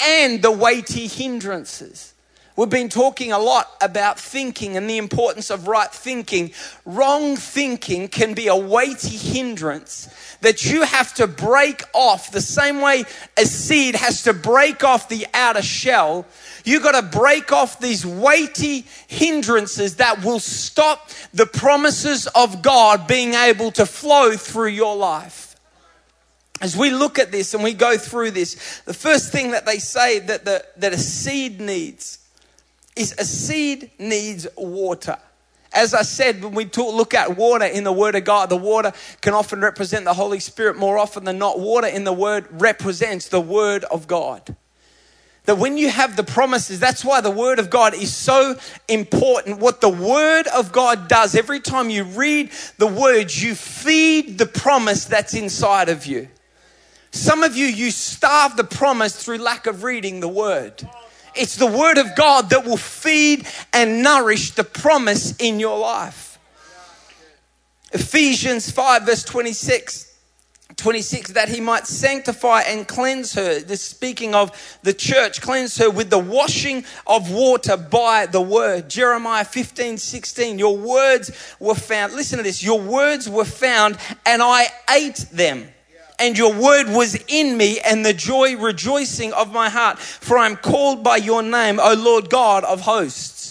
and 0.04 0.42
the 0.42 0.52
weighty 0.52 1.08
hindrances. 1.08 2.15
We've 2.56 2.70
been 2.70 2.90
talking 2.90 3.32
a 3.32 3.40
lot 3.40 3.70
about 3.82 4.18
thinking 4.20 4.78
and 4.78 4.90
the 4.90 4.98
importance 4.98 5.50
of 5.50 5.68
right 5.68 5.92
thinking. 5.92 6.52
Wrong 6.86 7.36
thinking 7.36 8.08
can 8.08 8.34
be 8.34 8.48
a 8.48 8.56
weighty 8.56 9.18
hindrance 9.18 10.08
that 10.42 10.64
you 10.64 10.84
have 10.84 11.14
to 11.16 11.28
break 11.28 11.84
off 11.94 12.32
the 12.32 12.42
same 12.42 12.80
way 12.80 13.04
a 13.38 13.46
seed 13.46 13.96
has 13.96 14.24
to 14.24 14.34
break 14.34 14.84
off 14.84 15.10
the 15.10 15.28
outer 15.34 15.62
shell 15.62 16.26
You've 16.66 16.82
got 16.82 17.00
to 17.00 17.18
break 17.18 17.52
off 17.52 17.80
these 17.80 18.06
weighty 18.06 18.86
hindrances 19.08 19.98
that 19.98 20.26
will 20.26 20.40
stop 20.40 21.12
the 21.32 21.46
promises 21.46 22.28
of 22.28 22.64
God 22.64 23.08
being 23.08 23.36
able 23.36 23.72
to 23.74 23.86
flow 23.86 24.36
through 24.36 24.70
your 24.70 24.96
life. 24.96 25.56
As 26.62 26.76
we 26.76 26.90
look 26.90 27.20
at 27.20 27.32
this 27.32 27.54
and 27.54 27.64
we 27.64 27.74
go 27.74 27.98
through 27.98 28.32
this, 28.32 28.82
the 28.86 28.94
first 28.96 29.32
thing 29.32 29.52
that 29.52 29.68
they 29.68 29.78
say 29.78 30.20
that, 30.20 30.44
the, 30.44 30.66
that 30.78 30.92
a 30.94 30.98
seed 30.98 31.62
needs 31.62 32.25
is 32.96 33.14
a 33.18 33.26
seed 33.26 33.92
needs 34.00 34.48
water. 34.58 35.18
As 35.74 35.94
I 35.94 36.04
said, 36.04 36.42
when 36.42 36.54
we 36.54 36.66
talk, 36.66 36.96
look 36.96 37.14
at 37.14 37.36
water 37.36 37.66
in 37.66 37.84
the 37.84 37.92
Word 37.92 38.16
of 38.16 38.24
God, 38.24 38.50
the 38.50 38.56
water 38.56 38.94
can 39.22 39.34
often 39.34 39.60
represent 39.60 40.06
the 40.06 40.14
Holy 40.14 40.40
Spirit 40.40 40.78
more 40.78 40.98
often 40.98 41.26
than 41.26 41.38
not. 41.38 41.60
Water 41.60 41.88
in 41.88 42.06
the 42.06 42.14
Word 42.14 42.48
represents 42.50 43.28
the 43.28 43.42
Word 43.42 43.84
of 43.86 44.08
God. 44.08 44.56
That 45.44 45.58
when 45.58 45.78
you 45.78 45.90
have 45.90 46.16
the 46.16 46.24
promises, 46.24 46.80
that's 46.80 47.04
why 47.04 47.20
the 47.20 47.30
Word 47.30 47.60
of 47.60 47.70
God 47.70 47.94
is 47.94 48.16
so 48.16 48.56
important. 48.88 49.60
What 49.60 49.82
the 49.82 49.90
Word 49.90 50.48
of 50.48 50.72
God 50.72 51.10
does, 51.10 51.36
every 51.36 51.60
time 51.60 51.90
you 51.90 52.06
read 52.06 52.52
the 52.78 52.88
words, 52.88 53.44
you 53.44 53.54
feed 53.54 54.38
the 54.38 54.46
promise 54.46 55.06
that's 55.06 55.34
inside 55.34 55.90
of 55.90 56.06
you. 56.06 56.30
Some 57.12 57.44
of 57.44 57.56
you, 57.56 57.68
you 57.68 57.92
starve 57.92 58.58
the 58.58 58.64
promise 58.64 59.22
through 59.22 59.38
lack 59.38 59.68
of 59.68 59.84
reading 59.84 60.20
the 60.20 60.28
Word. 60.28 60.88
It's 61.36 61.56
the 61.56 61.68
Word 61.68 61.98
of 61.98 62.16
God 62.16 62.50
that 62.50 62.66
will 62.66 62.78
feed 62.78 63.48
and 63.74 64.02
nourish 64.04 64.52
the 64.52 64.64
promise 64.64 65.36
in 65.38 65.60
your 65.60 65.78
life. 65.78 66.40
Ephesians 67.92 68.72
5, 68.72 69.04
verse 69.04 69.24
26 69.24 70.06
26 70.76 71.32
that 71.34 71.48
he 71.48 71.62
might 71.62 71.88
sanctify 71.88 72.62
and 72.62 72.88
cleanse 72.88 73.34
her. 73.34 73.60
This 73.60 73.82
speaking 73.82 74.36
of 74.36 74.52
the 74.84 74.94
church 74.94 75.42
cleanse 75.42 75.78
her 75.78 75.90
with 75.90 76.10
the 76.10 76.20
washing 76.20 76.84
of 77.08 77.32
water 77.32 77.78
by 77.78 78.26
the 78.26 78.42
word. 78.42 78.90
Jeremiah 78.90 79.46
15 79.46 79.98
16 79.98 80.60
your 80.60 80.76
words 80.78 81.32
were 81.60 81.76
found 81.76 82.14
listen 82.14 82.38
to 82.38 82.44
this 82.44 82.64
your 82.64 82.82
words 82.82 83.30
were 83.30 83.46
found 83.46 83.98
and 84.26 84.42
i 84.42 84.66
ate 84.90 85.26
them 85.32 85.68
and 86.20 86.38
your 86.38 86.54
word 86.54 86.88
was 86.90 87.16
in 87.28 87.58
me 87.58 87.80
and 87.80 88.06
the 88.06 88.14
joy 88.14 88.56
rejoicing 88.58 89.34
of 89.34 89.52
my 89.52 89.70
heart 89.70 90.00
for 90.00 90.38
i'm 90.38 90.56
called 90.56 91.04
by 91.04 91.18
your 91.18 91.44
name 91.44 91.80
o 91.80 91.94
lord 91.94 92.30
god 92.30 92.64
of 92.64 92.82
hosts 92.82 93.46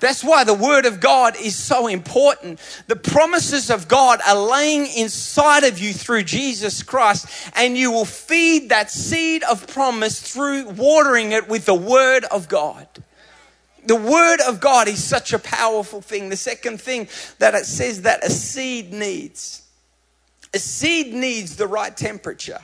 that's 0.00 0.24
why 0.24 0.44
the 0.44 0.54
Word 0.54 0.86
of 0.86 0.98
God 0.98 1.36
is 1.38 1.54
so 1.54 1.86
important. 1.86 2.58
The 2.88 2.96
promises 2.96 3.70
of 3.70 3.86
God 3.86 4.20
are 4.26 4.34
laying 4.34 4.86
inside 4.96 5.62
of 5.62 5.78
you 5.78 5.92
through 5.92 6.24
Jesus 6.24 6.82
Christ, 6.82 7.26
and 7.54 7.76
you 7.76 7.92
will 7.92 8.06
feed 8.06 8.70
that 8.70 8.90
seed 8.90 9.42
of 9.44 9.66
promise 9.66 10.20
through 10.20 10.70
watering 10.70 11.32
it 11.32 11.48
with 11.48 11.66
the 11.66 11.74
Word 11.74 12.24
of 12.24 12.48
God. 12.48 12.88
The 13.86 13.96
Word 13.96 14.40
of 14.40 14.60
God 14.60 14.88
is 14.88 15.04
such 15.04 15.32
a 15.34 15.38
powerful 15.38 16.00
thing. 16.00 16.30
The 16.30 16.36
second 16.36 16.80
thing 16.80 17.08
that 17.38 17.54
it 17.54 17.66
says 17.66 18.02
that 18.02 18.24
a 18.24 18.30
seed 18.30 18.92
needs 18.92 19.62
a 20.52 20.58
seed 20.58 21.14
needs 21.14 21.56
the 21.56 21.66
right 21.66 21.96
temperature. 21.96 22.60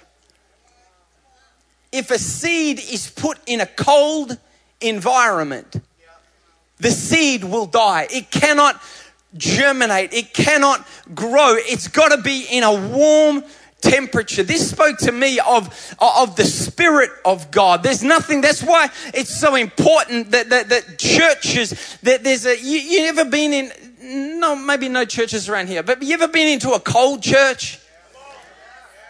If 1.93 2.11
a 2.11 2.19
seed 2.19 2.79
is 2.79 3.09
put 3.09 3.39
in 3.47 3.61
a 3.61 3.67
cold 3.67 4.39
environment, 4.81 5.81
the 6.79 6.91
seed 6.91 7.45
will 7.45 7.67
die. 7.67 8.07
It 8.11 8.31
cannot 8.31 8.83
germinate, 9.37 10.13
it 10.13 10.35
cannot 10.35 10.87
grow. 11.15 11.55
It's 11.57 11.89
got 11.89 12.09
to 12.09 12.19
be 12.23 12.47
in 12.51 12.65
a 12.65 12.89
warm 12.89 13.45
temperature. 13.81 14.43
This 14.43 14.71
spoke 14.71 14.99
to 14.99 15.13
me 15.13 15.39
of, 15.39 15.97
of 16.01 16.37
the 16.37 16.45
Spirit 16.45 17.11
of 17.25 17.51
God. 17.51 17.83
There's 17.83 18.03
nothing, 18.03 18.41
that's 18.41 18.63
why 18.63 18.89
it's 19.15 19.35
so 19.35 19.55
important 19.55 20.33
that, 20.33 20.51
that, 20.51 20.69
that 20.69 20.99
churches, 20.99 21.99
that 22.03 22.25
there's 22.25 22.47
a, 22.47 22.59
you, 22.59 22.79
you 22.79 23.07
ever 23.07 23.25
been 23.25 23.53
in, 23.53 23.73
no, 24.07 24.55
maybe 24.55 24.89
no 24.89 25.05
churches 25.05 25.49
around 25.49 25.69
here, 25.69 25.83
but 25.83 26.03
you 26.03 26.15
ever 26.15 26.29
been 26.29 26.49
into 26.49 26.71
a 26.71 26.81
cold 26.81 27.23
church? 27.23 27.81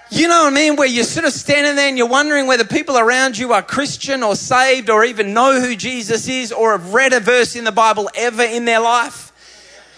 You 0.09 0.28
know 0.28 0.44
what 0.44 0.52
I 0.52 0.54
mean? 0.54 0.76
Where 0.76 0.87
you're 0.87 1.04
sort 1.04 1.26
of 1.26 1.32
standing 1.32 1.74
there 1.74 1.88
and 1.88 1.98
you're 1.98 2.06
wondering 2.06 2.46
whether 2.46 2.64
people 2.64 2.96
around 2.96 3.37
you 3.37 3.52
are 3.52 3.62
Christian 3.62 4.22
or 4.22 4.37
saved 4.37 4.88
or 4.88 5.04
even 5.04 5.35
know 5.35 5.61
who 5.61 5.74
Jesus 5.74 6.28
is 6.28 6.52
or 6.52 6.72
have 6.72 6.94
read 6.94 7.12
a 7.12 7.20
verse 7.20 7.56
in 7.56 7.64
the 7.64 7.72
Bible 7.72 8.09
ever 8.14 8.44
in 8.44 8.64
their 8.64 8.80
life. 8.80 9.26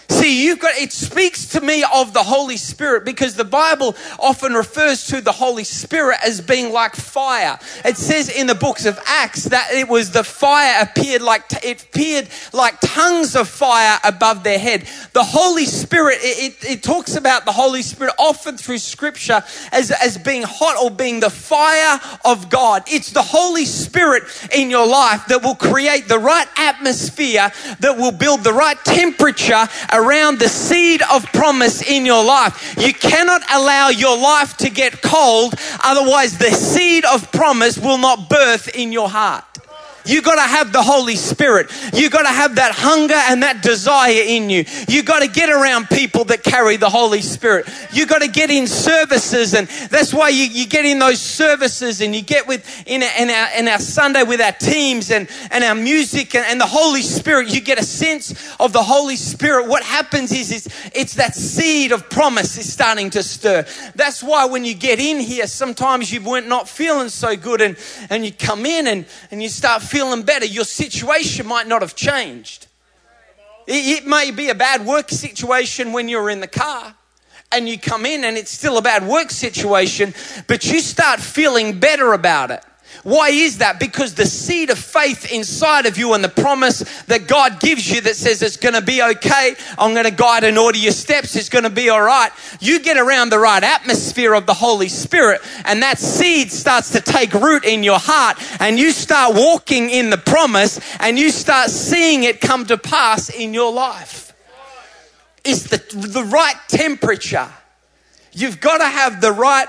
See, 0.09 0.43
you've 0.43 0.59
got, 0.59 0.75
it 0.75 0.91
speaks 0.91 1.45
to 1.49 1.61
me 1.61 1.85
of 1.93 2.13
the 2.13 2.23
Holy 2.23 2.57
Spirit 2.57 3.05
because 3.05 3.35
the 3.35 3.45
Bible 3.45 3.95
often 4.17 4.53
refers 4.53 5.05
to 5.07 5.21
the 5.21 5.31
Holy 5.31 5.63
Spirit 5.63 6.17
as 6.25 6.41
being 6.41 6.73
like 6.73 6.95
fire. 6.95 7.59
It 7.85 7.95
says 7.95 8.27
in 8.27 8.47
the 8.47 8.55
books 8.55 8.85
of 8.85 8.99
Acts 9.05 9.45
that 9.45 9.71
it 9.71 9.87
was 9.87 10.11
the 10.11 10.23
fire 10.23 10.81
appeared 10.81 11.21
like, 11.21 11.43
it 11.63 11.83
appeared 11.83 12.27
like 12.53 12.79
tongues 12.81 13.35
of 13.35 13.47
fire 13.47 13.99
above 14.03 14.43
their 14.43 14.57
head. 14.57 14.87
The 15.13 15.23
Holy 15.23 15.65
Spirit, 15.65 16.17
it, 16.21 16.53
it, 16.63 16.69
it 16.69 16.83
talks 16.83 17.15
about 17.15 17.45
the 17.45 17.51
Holy 17.51 17.83
Spirit 17.83 18.15
often 18.17 18.57
through 18.57 18.79
scripture 18.79 19.43
as, 19.71 19.91
as 19.91 20.17
being 20.17 20.41
hot 20.43 20.83
or 20.83 20.89
being 20.89 21.19
the 21.19 21.29
fire 21.29 21.99
of 22.25 22.49
God. 22.49 22.83
It's 22.87 23.11
the 23.11 23.21
Holy 23.21 23.65
Spirit 23.65 24.23
in 24.55 24.71
your 24.71 24.87
life 24.87 25.27
that 25.27 25.43
will 25.43 25.55
create 25.55 26.07
the 26.07 26.19
right 26.19 26.47
atmosphere, 26.57 27.51
that 27.79 27.95
will 27.95 28.11
build 28.11 28.43
the 28.43 28.53
right 28.53 28.77
temperature 28.83 29.67
around 29.99 30.39
the 30.39 30.49
seed 30.49 31.01
of 31.11 31.25
promise 31.33 31.81
in 31.81 32.05
your 32.05 32.23
life. 32.23 32.75
You 32.77 32.93
cannot 32.93 33.41
allow 33.51 33.89
your 33.89 34.17
life 34.17 34.57
to 34.57 34.69
get 34.69 35.01
cold, 35.01 35.55
otherwise, 35.83 36.37
the 36.37 36.51
seed 36.51 37.05
of 37.05 37.31
promise 37.31 37.77
will 37.77 37.97
not 37.97 38.29
birth 38.29 38.69
in 38.75 38.91
your 38.91 39.09
heart. 39.09 39.58
You 40.05 40.21
got 40.21 40.35
to 40.35 40.41
have 40.41 40.71
the 40.71 40.81
Holy 40.81 41.15
Spirit. 41.15 41.71
You 41.93 42.09
got 42.09 42.23
to 42.23 42.29
have 42.29 42.55
that 42.55 42.73
hunger 42.73 43.13
and 43.13 43.43
that 43.43 43.61
desire 43.61 44.23
in 44.25 44.49
you. 44.49 44.65
You 44.87 45.03
got 45.03 45.21
to 45.21 45.27
get 45.27 45.49
around 45.49 45.89
people 45.89 46.25
that 46.25 46.43
carry 46.43 46.77
the 46.77 46.89
Holy 46.89 47.21
Spirit. 47.21 47.67
You 47.91 48.05
got 48.05 48.21
to 48.21 48.27
get 48.27 48.49
in 48.49 48.67
services, 48.67 49.53
and 49.53 49.67
that's 49.89 50.13
why 50.13 50.29
you, 50.29 50.45
you 50.45 50.67
get 50.67 50.85
in 50.85 50.99
those 50.99 51.21
services 51.21 52.01
and 52.01 52.15
you 52.15 52.21
get 52.21 52.47
with 52.47 52.65
in, 52.87 53.03
in, 53.03 53.29
our, 53.29 53.47
in 53.57 53.67
our 53.67 53.79
Sunday 53.79 54.23
with 54.23 54.41
our 54.41 54.51
teams 54.51 55.11
and, 55.11 55.29
and 55.51 55.63
our 55.63 55.75
music 55.75 56.35
and, 56.35 56.45
and 56.45 56.59
the 56.59 56.65
Holy 56.65 57.01
Spirit. 57.01 57.53
You 57.53 57.61
get 57.61 57.79
a 57.79 57.83
sense 57.83 58.55
of 58.59 58.73
the 58.73 58.83
Holy 58.83 59.15
Spirit. 59.15 59.67
What 59.67 59.83
happens 59.83 60.31
is, 60.31 60.51
is 60.51 60.91
it's 60.93 61.15
that 61.15 61.35
seed 61.35 61.91
of 61.91 62.09
promise 62.09 62.57
is 62.57 62.71
starting 62.71 63.09
to 63.11 63.23
stir. 63.23 63.65
That's 63.95 64.23
why 64.23 64.45
when 64.45 64.65
you 64.65 64.73
get 64.73 64.99
in 64.99 65.19
here, 65.19 65.47
sometimes 65.47 66.11
you 66.11 66.21
weren't 66.21 66.47
not 66.47 66.67
feeling 66.69 67.09
so 67.09 67.35
good, 67.35 67.61
and, 67.61 67.77
and 68.09 68.25
you 68.25 68.31
come 68.31 68.65
in 68.65 68.87
and, 68.87 69.05
and 69.31 69.41
you 69.41 69.49
start 69.49 69.81
feeling 69.89 70.23
better, 70.23 70.45
your 70.45 70.65
situation 70.65 71.47
might 71.47 71.67
not 71.67 71.81
have 71.81 71.95
changed. 71.95 72.67
It, 73.65 74.05
may 74.05 74.31
be 74.31 74.49
a 74.49 74.55
bad 74.55 74.85
work 74.85 75.09
situation 75.09 75.93
when 75.93 76.09
you're 76.09 76.29
in 76.29 76.39
the 76.39 76.47
car 76.47 76.95
and 77.51 77.67
you 77.69 77.77
come 77.77 78.05
in 78.05 78.23
and 78.23 78.37
it's 78.37 78.51
still 78.51 78.77
a 78.77 78.81
bad 78.81 79.07
work 79.07 79.29
situation, 79.29 80.13
but 80.47 80.65
you 80.65 80.79
start 80.79 81.19
feeling 81.19 81.79
better 81.79 82.13
about 82.13 82.51
it. 82.51 82.63
Why 83.03 83.29
is 83.29 83.59
that? 83.59 83.79
Because 83.79 84.13
the 84.13 84.25
seed 84.25 84.69
of 84.69 84.77
faith 84.77 85.31
inside 85.31 85.85
of 85.85 85.97
you 85.97 86.13
and 86.13 86.23
the 86.23 86.29
promise 86.29 86.79
that 87.03 87.27
God 87.27 87.59
gives 87.59 87.89
you 87.89 88.01
that 88.01 88.15
says 88.15 88.41
it's 88.41 88.57
going 88.57 88.73
to 88.73 88.81
be 88.81 89.01
okay, 89.01 89.55
I'm 89.77 89.93
going 89.93 90.05
to 90.05 90.11
guide 90.11 90.43
and 90.43 90.57
order 90.57 90.77
your 90.77 90.91
steps, 90.91 91.35
it's 91.35 91.49
going 91.49 91.63
to 91.63 91.69
be 91.69 91.89
all 91.89 92.01
right. 92.01 92.31
You 92.59 92.81
get 92.81 92.97
around 92.97 93.29
the 93.29 93.39
right 93.39 93.63
atmosphere 93.63 94.33
of 94.33 94.45
the 94.45 94.53
Holy 94.53 94.89
Spirit, 94.89 95.41
and 95.65 95.81
that 95.81 95.97
seed 95.97 96.51
starts 96.51 96.91
to 96.91 97.01
take 97.01 97.33
root 97.33 97.63
in 97.63 97.83
your 97.83 97.99
heart, 97.99 98.37
and 98.59 98.77
you 98.77 98.91
start 98.91 99.35
walking 99.35 99.89
in 99.89 100.09
the 100.09 100.17
promise, 100.17 100.79
and 100.99 101.17
you 101.17 101.31
start 101.31 101.69
seeing 101.69 102.23
it 102.23 102.41
come 102.41 102.65
to 102.65 102.77
pass 102.77 103.29
in 103.29 103.53
your 103.53 103.71
life. 103.71 104.33
It's 105.45 105.63
the, 105.63 105.77
the 105.95 106.23
right 106.23 106.57
temperature. 106.67 107.47
You've 108.33 108.59
got 108.59 108.79
to 108.79 108.85
have 108.85 109.21
the 109.21 109.31
right 109.31 109.67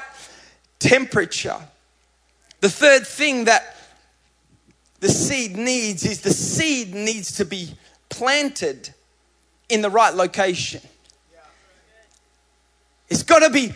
temperature. 0.81 1.57
The 2.61 2.71
third 2.71 3.07
thing 3.07 3.45
that 3.45 3.77
the 5.01 5.09
seed 5.09 5.57
needs 5.57 6.05
is 6.05 6.21
the 6.21 6.33
seed 6.33 6.95
needs 6.95 7.33
to 7.37 7.45
be 7.45 7.71
planted 8.11 8.91
in 9.69 9.81
the 9.81 9.91
right 9.91 10.15
location. 10.15 10.83
It's 13.09 13.23
got 13.23 13.41
to 13.41 13.51
be 13.51 13.73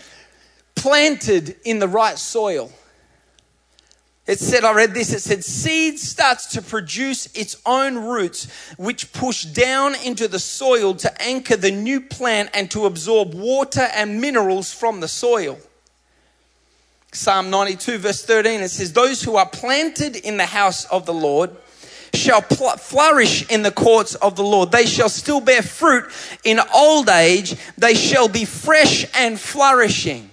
planted 0.75 1.57
in 1.65 1.79
the 1.79 1.89
right 1.89 2.19
soil. 2.19 2.71
It 4.27 4.39
said, 4.39 4.65
I 4.65 4.73
read 4.73 4.95
this, 4.95 5.13
it 5.13 5.21
said, 5.21 5.45
seed 5.45 5.99
starts 5.99 6.47
to 6.53 6.63
produce 6.63 7.27
its 7.35 7.61
own 7.67 7.97
roots, 7.97 8.49
which 8.79 9.13
push 9.13 9.45
down 9.45 9.95
into 9.97 10.29
the 10.29 10.39
soil 10.39 10.95
to 10.95 11.23
anchor 11.23 11.57
the 11.57 11.71
new 11.71 12.01
plant 12.01 12.51
and 12.55 12.71
to 12.71 12.87
absorb 12.87 13.35
water 13.35 13.89
and 13.95 14.21
minerals 14.21 14.73
from 14.73 15.01
the 15.01 15.09
soil. 15.09 15.59
Psalm 17.15 17.49
92, 17.49 17.99
verse 17.99 18.25
13, 18.25 18.61
it 18.61 18.69
says, 18.71 18.93
Those 18.93 19.23
who 19.23 19.37
are 19.37 19.49
planted 19.49 20.17
in 20.17 20.37
the 20.37 20.47
house 20.47 20.85
of 20.87 21.07
the 21.07 21.15
Lord 21.15 21.51
shall 22.13 22.43
pl- 22.43 22.77
flourish 22.77 23.49
in 23.49 23.63
the 23.63 23.71
courts 23.71 24.17
of 24.17 24.35
the 24.35 24.43
Lord. 24.43 24.73
They 24.73 24.85
shall 24.85 25.09
still 25.09 25.41
bear 25.41 25.63
fruit 25.63 26.07
in 26.43 26.59
old 26.75 27.09
age. 27.09 27.55
They 27.79 27.95
shall 27.95 28.27
be 28.27 28.45
fresh 28.45 29.07
and 29.15 29.39
flourishing. 29.39 30.29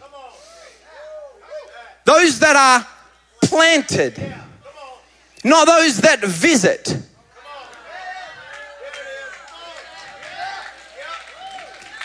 Those 2.06 2.40
that 2.40 2.56
are 2.56 2.88
planted, 3.48 4.18
not 5.44 5.68
those 5.68 6.00
that 6.00 6.22
visit. 6.22 6.98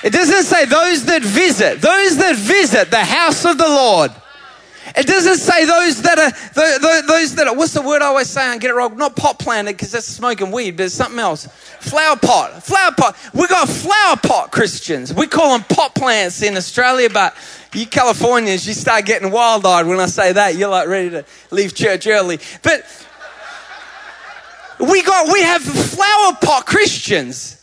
It 0.05 0.11
doesn't 0.12 0.45
say 0.45 0.67
those 0.67 1.07
that 1.07 1.23
visit, 1.23 1.81
those 1.81 2.19
that 2.19 2.37
visit 2.37 2.91
the 2.91 3.05
house 3.05 3.47
of 3.47 3.57
the 3.57 3.67
Lord. 3.67 4.12
It 4.97 5.07
doesn't 5.07 5.37
say 5.37 5.67
those 5.67 6.01
that 6.03 6.19
are 6.19 7.03
those 7.03 7.35
that 7.35 7.47
are. 7.49 7.55
What's 7.55 7.75
the 7.75 7.83
word 7.83 8.01
I 8.01 8.07
always 8.07 8.31
say? 8.31 8.41
I 8.41 8.57
get 8.57 8.71
it 8.71 8.75
wrong. 8.75 8.97
Not 8.97 9.15
pot 9.15 9.39
planted 9.39 9.73
because 9.73 9.93
that's 9.93 10.07
smoking 10.07 10.51
weed, 10.51 10.79
but 10.79 10.85
it's 10.85 10.95
something 10.95 11.19
else. 11.19 11.47
Flower 11.81 12.17
pot, 12.17 12.63
flower 12.63 12.93
pot. 12.97 13.15
We 13.35 13.47
got 13.47 13.69
flower 13.69 14.17
pot 14.17 14.53
Christians. 14.53 15.13
We 15.13 15.27
call 15.27 15.57
them 15.57 15.67
pot 15.69 15.95
plants 15.95 16.41
in 16.43 16.57
Australia, 16.57 17.11
but 17.11 17.37
you 17.75 17.87
Californians, 17.87 18.67
you 18.67 18.73
start 18.73 19.05
getting 19.05 19.31
wild 19.31 19.67
eyed 19.67 19.87
when 19.87 20.01
I 20.01 20.07
say 20.07 20.33
that. 20.33 20.57
You're 20.57 20.71
like 20.71 20.89
ready 20.89 21.11
to 21.11 21.25
leave 21.51 21.75
church 21.75 22.07
early, 22.07 22.39
but 22.63 22.85
we 24.81 25.03
got 25.03 25.31
we 25.31 25.43
have 25.43 25.63
flower 25.63 26.37
pot 26.41 26.65
Christians 26.65 27.56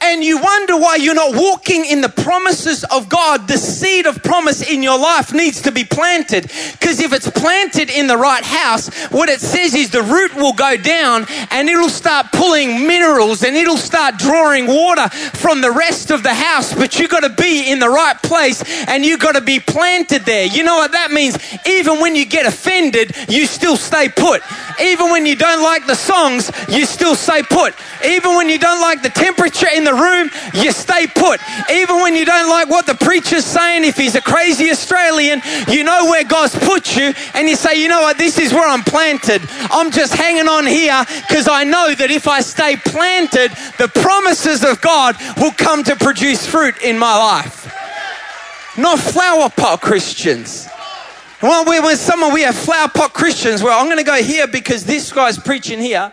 and 0.00 0.22
you 0.22 0.38
wonder 0.40 0.76
why 0.76 0.96
you're 0.96 1.14
not 1.14 1.34
walking 1.34 1.84
in 1.84 2.00
the 2.00 2.08
promises 2.08 2.84
of 2.84 3.08
God, 3.08 3.48
the 3.48 3.58
seed 3.58 4.06
of 4.06 4.22
promise 4.22 4.68
in 4.68 4.82
your 4.82 4.98
life 4.98 5.32
needs 5.32 5.62
to 5.62 5.72
be 5.72 5.84
planted. 5.84 6.44
Because 6.72 7.00
if 7.00 7.12
it's 7.12 7.30
planted 7.30 7.90
in 7.90 8.06
the 8.06 8.16
right 8.16 8.44
house, 8.44 8.88
what 9.06 9.28
it 9.28 9.40
says 9.40 9.74
is 9.74 9.90
the 9.90 10.02
root 10.02 10.34
will 10.34 10.52
go 10.52 10.76
down 10.76 11.26
and 11.50 11.68
it'll 11.68 11.88
start 11.88 12.32
pulling 12.32 12.86
minerals 12.86 13.42
and 13.42 13.56
it'll 13.56 13.76
start 13.76 14.16
drawing 14.18 14.66
water 14.66 15.08
from 15.08 15.60
the 15.60 15.70
rest 15.70 16.10
of 16.10 16.22
the 16.22 16.34
house. 16.34 16.74
But 16.74 16.98
you've 16.98 17.10
got 17.10 17.20
to 17.20 17.30
be 17.30 17.70
in 17.70 17.78
the 17.78 17.88
right 17.88 18.20
place 18.22 18.62
and 18.88 19.04
you've 19.04 19.20
got 19.20 19.32
to 19.32 19.40
be 19.40 19.60
planted 19.60 20.22
there. 20.24 20.46
You 20.46 20.64
know 20.64 20.76
what 20.76 20.92
that 20.92 21.10
means? 21.10 21.38
Even 21.66 22.00
when 22.00 22.16
you 22.16 22.26
get 22.26 22.46
offended, 22.46 23.14
you 23.28 23.46
still 23.46 23.76
stay 23.76 24.08
put. 24.08 24.42
Even 24.80 25.10
when 25.10 25.26
you 25.26 25.36
don't 25.36 25.62
like 25.62 25.86
the 25.86 25.94
songs, 25.94 26.50
you 26.68 26.84
still 26.86 27.14
stay 27.14 27.42
put. 27.42 27.74
Even 28.04 28.36
when 28.36 28.48
you 28.48 28.58
don't 28.58 28.80
like 28.80 29.02
the 29.02 29.08
temperature 29.08 29.68
in 29.76 29.84
the 29.84 29.94
room, 29.94 30.30
you 30.54 30.72
stay 30.72 31.06
put. 31.06 31.40
Even 31.70 32.00
when 32.00 32.16
you 32.16 32.24
don't 32.24 32.48
like 32.48 32.68
what 32.68 32.86
the 32.86 32.94
preacher's 32.94 33.44
saying, 33.44 33.84
if 33.84 33.96
he's 33.96 34.14
a 34.14 34.20
crazy 34.20 34.70
Australian, 34.70 35.42
you 35.68 35.84
know 35.84 36.06
where 36.06 36.24
God's 36.24 36.56
put 36.58 36.96
you, 36.96 37.12
and 37.34 37.48
you 37.48 37.56
say, 37.56 37.80
you 37.80 37.88
know 37.88 38.00
what, 38.00 38.18
this 38.18 38.38
is 38.38 38.52
where 38.52 38.68
I'm 38.68 38.82
planted. 38.82 39.42
I'm 39.70 39.90
just 39.90 40.14
hanging 40.14 40.48
on 40.48 40.66
here 40.66 41.04
because 41.28 41.48
I 41.48 41.64
know 41.64 41.94
that 41.94 42.10
if 42.10 42.26
I 42.26 42.40
stay 42.40 42.76
planted, 42.76 43.52
the 43.78 43.88
promises 43.88 44.64
of 44.64 44.80
God 44.80 45.16
will 45.36 45.52
come 45.52 45.84
to 45.84 45.96
produce 45.96 46.46
fruit 46.46 46.82
in 46.82 46.98
my 46.98 47.16
life. 47.16 47.72
Not 48.78 48.98
flower 48.98 49.48
pot 49.50 49.80
Christians. 49.80 50.68
Well, 51.42 51.64
we're, 51.66 51.96
someone, 51.96 52.32
we 52.32 52.42
have 52.42 52.56
flower 52.56 52.88
pot 52.88 53.12
Christians. 53.12 53.62
Well, 53.62 53.78
I'm 53.78 53.86
going 53.86 53.98
to 53.98 54.04
go 54.04 54.22
here 54.22 54.46
because 54.46 54.84
this 54.84 55.12
guy's 55.12 55.38
preaching 55.38 55.78
here. 55.78 56.12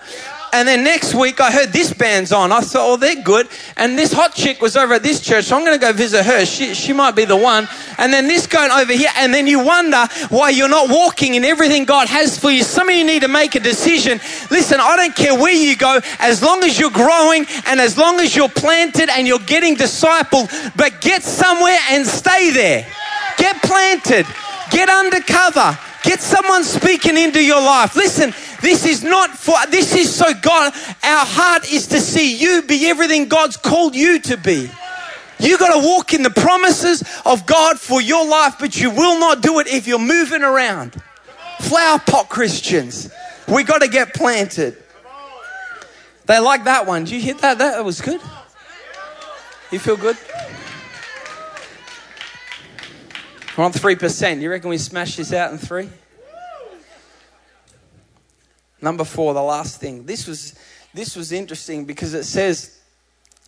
And 0.54 0.68
then 0.68 0.84
next 0.84 1.16
week, 1.16 1.42
I 1.42 1.52
heard 1.52 1.74
this 1.74 1.92
band's 1.92 2.32
on. 2.32 2.52
I 2.52 2.62
thought, 2.62 2.94
oh, 2.94 2.96
they're 2.96 3.22
good. 3.24 3.48
And 3.76 3.98
this 3.98 4.14
hot 4.14 4.36
chick 4.36 4.62
was 4.62 4.78
over 4.78 4.94
at 4.94 5.02
this 5.02 5.20
church, 5.20 5.46
so 5.46 5.58
I'm 5.58 5.66
going 5.66 5.78
to 5.78 5.84
go 5.84 5.92
visit 5.92 6.24
her. 6.24 6.46
She, 6.46 6.76
she 6.76 6.94
might 6.94 7.16
be 7.16 7.26
the 7.26 7.36
one. 7.36 7.68
And 7.98 8.14
then 8.14 8.28
this 8.28 8.46
going 8.46 8.70
over 8.70 8.94
here. 8.94 9.10
And 9.18 9.34
then 9.34 9.48
you 9.48 9.66
wonder 9.66 10.06
why 10.30 10.52
you're 10.52 10.70
not 10.70 10.90
walking 10.92 11.34
in 11.34 11.44
everything 11.44 11.86
God 11.86 12.08
has 12.08 12.38
for 12.38 12.52
you. 12.52 12.62
Some 12.62 12.88
of 12.88 12.94
you 12.94 13.04
need 13.04 13.24
to 13.24 13.28
make 13.28 13.56
a 13.56 13.60
decision. 13.60 14.20
Listen, 14.52 14.80
I 14.80 14.96
don't 14.96 15.16
care 15.16 15.34
where 15.34 15.56
you 15.56 15.76
go, 15.76 16.00
as 16.20 16.44
long 16.44 16.64
as 16.64 16.80
you're 16.80 16.92
growing 16.92 17.48
and 17.66 17.82
as 17.82 17.98
long 17.98 18.20
as 18.20 18.36
you're 18.36 18.48
planted 18.48 19.10
and 19.10 19.28
you're 19.28 19.40
getting 19.40 19.76
discipled, 19.76 20.52
but 20.78 21.02
get 21.02 21.24
somewhere 21.24 21.80
and 21.90 22.06
stay 22.06 22.52
there. 22.52 22.86
Get 23.40 23.60
planted. 23.64 24.28
Get 24.70 24.88
undercover. 24.88 25.80
Get 26.04 26.20
someone 26.22 26.66
speaking 26.66 27.18
into 27.18 27.44
your 27.44 27.62
life. 27.62 27.96
Listen, 27.96 28.34
this 28.62 28.86
is 28.86 29.04
not 29.04 29.32
for, 29.32 29.56
this 29.70 29.96
is 29.96 30.14
so 30.14 30.34
God, 30.34 30.74
our 31.02 31.26
heart 31.26 31.72
is 31.72 31.88
to 31.88 32.00
see 32.00 32.36
you 32.36 32.62
be 32.62 32.88
everything 32.88 33.30
God's 33.30 33.56
called 33.56 33.96
you 33.96 34.20
to 34.20 34.38
be. 34.38 34.70
You 35.40 35.58
got 35.58 35.80
to 35.80 35.86
walk 35.86 36.14
in 36.14 36.22
the 36.22 36.30
promises 36.30 37.04
of 37.26 37.46
God 37.46 37.80
for 37.80 38.02
your 38.02 38.28
life, 38.28 38.56
but 38.60 38.80
you 38.80 38.92
will 38.92 39.20
not 39.20 39.42
do 39.42 39.60
it 39.60 39.68
if 39.68 39.88
you're 39.88 39.98
moving 39.98 40.44
around. 40.44 41.02
Flower 41.62 42.00
pot 42.00 42.30
Christians. 42.30 43.12
We 43.48 43.64
got 43.64 43.82
to 43.82 43.88
get 43.88 44.14
planted. 44.14 44.78
They 46.26 46.40
like 46.40 46.66
that 46.66 46.86
one. 46.86 47.06
Did 47.06 47.14
you 47.14 47.22
hear 47.22 47.34
that? 47.36 47.58
That 47.58 47.84
was 47.84 48.02
good. 48.02 48.22
You 49.72 49.80
feel 49.80 49.98
good? 49.98 50.18
We're 53.58 53.66
on 53.66 53.72
3%. 53.72 54.42
You 54.42 54.50
reckon 54.50 54.70
we 54.70 54.80
smash 54.80 55.16
this 55.16 55.32
out 55.32 55.52
in 55.52 55.60
three? 55.60 55.90
Number 58.82 59.04
four, 59.04 59.34
the 59.34 59.44
last 59.44 59.80
thing. 59.80 60.06
This 60.06 60.28
was, 60.28 60.56
this 60.94 61.16
was 61.16 61.32
interesting 61.32 61.86
because 61.86 62.16
it 62.16 62.24
says, 62.24 62.80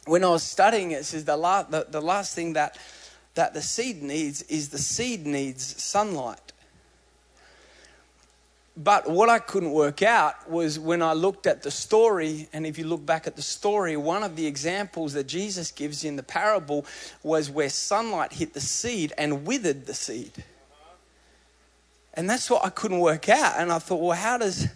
when 0.06 0.24
I 0.24 0.30
was 0.30 0.44
studying 0.44 0.92
it, 0.92 1.00
it 1.00 1.06
says 1.06 1.26
the, 1.26 1.36
la- 1.36 1.64
the, 1.64 1.88
the 1.90 2.02
last 2.02 2.36
thing 2.36 2.54
that, 2.54 2.78
that 3.34 3.54
the 3.54 3.62
seed 3.62 4.04
needs 4.04 4.44
is 4.44 4.70
the 4.70 4.78
seed 4.78 5.26
needs 5.26 5.84
sunlight. 5.84 6.45
But 8.78 9.10
what 9.10 9.30
I 9.30 9.40
couldn't 9.40 9.72
work 9.72 10.02
out 10.02 10.50
was 10.50 10.78
when 10.78 11.02
I 11.02 11.14
looked 11.14 11.48
at 11.48 11.64
the 11.64 11.72
story, 11.72 12.50
and 12.52 12.66
if 12.66 12.78
you 12.78 12.86
look 12.86 13.06
back 13.06 13.26
at 13.26 13.38
the 13.38 13.42
story, 13.42 13.96
one 13.96 14.22
of 14.22 14.36
the 14.36 14.46
examples 14.46 15.14
that 15.14 15.28
Jesus 15.28 15.72
gives 15.72 16.04
in 16.04 16.18
the 16.18 16.24
parable 16.24 16.86
was 17.24 17.50
where 17.50 17.70
sunlight 17.70 18.34
hit 18.34 18.54
the 18.54 18.60
seed 18.60 19.14
and 19.18 19.46
withered 19.46 19.86
the 19.86 19.94
seed. 19.94 20.44
And 22.16 22.30
that's 22.30 22.50
what 22.50 22.66
I 22.66 22.70
couldn't 22.70 23.00
work 23.00 23.30
out. 23.30 23.56
And 23.58 23.72
I 23.72 23.80
thought, 23.80 24.02
well, 24.02 24.18
how 24.18 24.38
does 24.38 24.68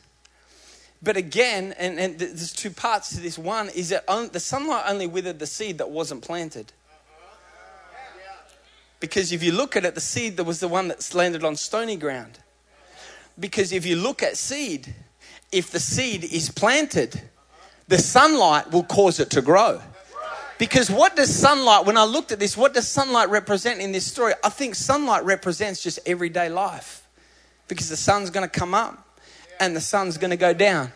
but 1.02 1.16
again, 1.16 1.74
and, 1.78 1.98
and 1.98 2.20
there's 2.20 2.52
two 2.52 2.72
parts 2.72 3.12
to 3.12 3.22
this. 3.22 3.38
One 3.38 3.70
is 3.70 3.90
that 3.90 4.06
the 4.34 4.40
sunlight 4.40 4.84
only 4.88 5.08
withered 5.08 5.40
the 5.40 5.48
seed 5.48 5.78
that 5.78 5.90
wasn't 5.90 6.22
planted. 6.22 6.74
Because 9.00 9.32
if 9.32 9.42
you 9.42 9.54
look 9.54 9.78
at 9.78 9.86
it, 9.86 9.96
the 9.96 10.02
seed 10.02 10.36
that 10.38 10.44
was 10.44 10.60
the 10.60 10.68
one 10.68 10.90
that's 10.90 11.14
landed 11.14 11.46
on 11.46 11.56
stony 11.56 11.96
ground. 11.96 12.40
Because 13.40 13.72
if 13.72 13.86
you 13.86 13.96
look 13.96 14.22
at 14.22 14.38
seed, 14.38 14.94
if 15.52 15.72
the 15.72 15.80
seed 15.80 16.24
is 16.24 16.50
planted, 16.50 17.22
the 17.88 17.98
sunlight 17.98 18.72
will 18.72 18.84
cause 18.84 19.20
it 19.20 19.30
to 19.32 19.42
grow. 19.42 19.82
Because 20.58 20.92
what 20.92 21.16
does 21.16 21.34
sunlight, 21.34 21.86
when 21.86 21.98
I 21.98 22.04
looked 22.04 22.34
at 22.34 22.40
this, 22.40 22.58
what 22.58 22.74
does 22.74 22.88
sunlight 22.88 23.30
represent 23.30 23.80
in 23.80 23.94
this 23.94 24.06
story? 24.06 24.34
I 24.44 24.50
think 24.50 24.76
sunlight 24.76 25.24
represents 25.24 25.82
just 25.82 26.00
everyday 26.06 26.50
life. 26.50 27.08
Because 27.70 27.88
the 27.88 27.96
sun's 27.96 28.30
going 28.30 28.48
to 28.48 28.60
come 28.60 28.74
up 28.74 29.08
and 29.60 29.76
the 29.76 29.82
sun's 29.82 30.18
going 30.18 30.32
to 30.32 30.38
go 30.38 30.54
down. 30.54 30.92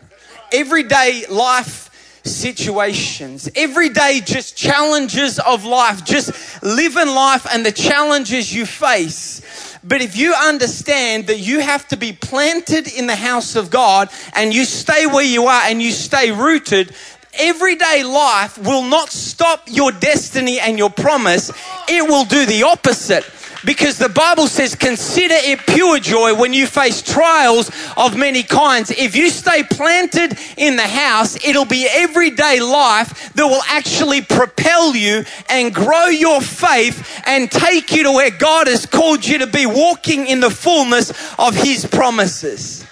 Everyday 0.52 1.24
life 1.30 2.20
situations, 2.24 3.48
everyday 3.54 4.20
just 4.24 4.56
challenges 4.56 5.38
of 5.38 5.64
life, 5.64 6.04
just 6.04 6.62
living 6.62 7.08
life 7.08 7.46
and 7.52 7.64
the 7.64 7.72
challenges 7.72 8.52
you 8.54 8.66
face. 8.66 9.73
But 9.86 10.00
if 10.00 10.16
you 10.16 10.34
understand 10.34 11.26
that 11.26 11.40
you 11.40 11.60
have 11.60 11.86
to 11.88 11.96
be 11.96 12.12
planted 12.12 12.88
in 12.88 13.06
the 13.06 13.16
house 13.16 13.54
of 13.54 13.70
God 13.70 14.08
and 14.34 14.54
you 14.54 14.64
stay 14.64 15.04
where 15.04 15.24
you 15.24 15.46
are 15.46 15.62
and 15.64 15.82
you 15.82 15.92
stay 15.92 16.30
rooted, 16.30 16.94
everyday 17.34 18.02
life 18.02 18.56
will 18.56 18.82
not 18.82 19.10
stop 19.10 19.62
your 19.66 19.92
destiny 19.92 20.58
and 20.58 20.78
your 20.78 20.90
promise. 20.90 21.50
It 21.86 22.08
will 22.08 22.24
do 22.24 22.46
the 22.46 22.62
opposite. 22.62 23.24
Because 23.64 23.98
the 23.98 24.08
Bible 24.08 24.46
says, 24.46 24.74
consider 24.74 25.34
it 25.36 25.60
pure 25.66 25.98
joy 25.98 26.34
when 26.34 26.52
you 26.52 26.66
face 26.66 27.00
trials 27.00 27.70
of 27.96 28.16
many 28.16 28.42
kinds. 28.42 28.90
If 28.90 29.16
you 29.16 29.30
stay 29.30 29.62
planted 29.62 30.38
in 30.56 30.76
the 30.76 30.86
house, 30.86 31.36
it'll 31.44 31.64
be 31.64 31.88
everyday 31.90 32.60
life 32.60 33.32
that 33.34 33.46
will 33.46 33.62
actually 33.68 34.22
propel 34.22 34.94
you 34.94 35.24
and 35.48 35.74
grow 35.74 36.06
your 36.06 36.40
faith 36.40 37.22
and 37.26 37.50
take 37.50 37.92
you 37.92 38.04
to 38.04 38.12
where 38.12 38.30
God 38.30 38.66
has 38.66 38.86
called 38.86 39.24
you 39.24 39.38
to 39.38 39.46
be, 39.46 39.66
walking 39.66 40.26
in 40.26 40.40
the 40.40 40.50
fullness 40.50 41.10
of 41.38 41.54
His 41.54 41.86
promises. 41.86 42.86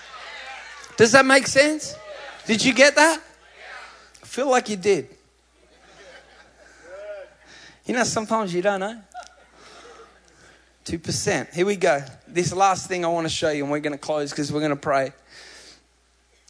Does 0.97 1.13
that 1.13 1.27
make 1.27 1.47
sense? 1.47 1.95
Did 2.47 2.65
you 2.65 2.73
get 2.73 2.95
that? 2.97 3.21
I 4.23 4.27
feel 4.27 4.49
like 4.49 4.69
you 4.69 4.77
did. 4.77 5.09
You 7.85 7.95
know, 7.95 8.05
sometimes 8.05 8.55
you 8.55 8.63
don't 8.63 8.81
know. 8.81 9.01
2%. 10.93 11.55
Here 11.55 11.65
we 11.65 11.77
go. 11.77 12.05
This 12.29 12.53
last 12.53 12.87
thing 12.87 13.03
I 13.03 13.09
want 13.09 13.25
to 13.25 13.33
show 13.33 13.49
you, 13.49 13.63
and 13.63 13.73
we're 13.73 13.81
going 13.81 13.95
to 13.95 13.99
close 13.99 14.29
because 14.29 14.53
we're 14.53 14.61
going 14.61 14.73
to 14.73 14.77
pray. 14.77 15.15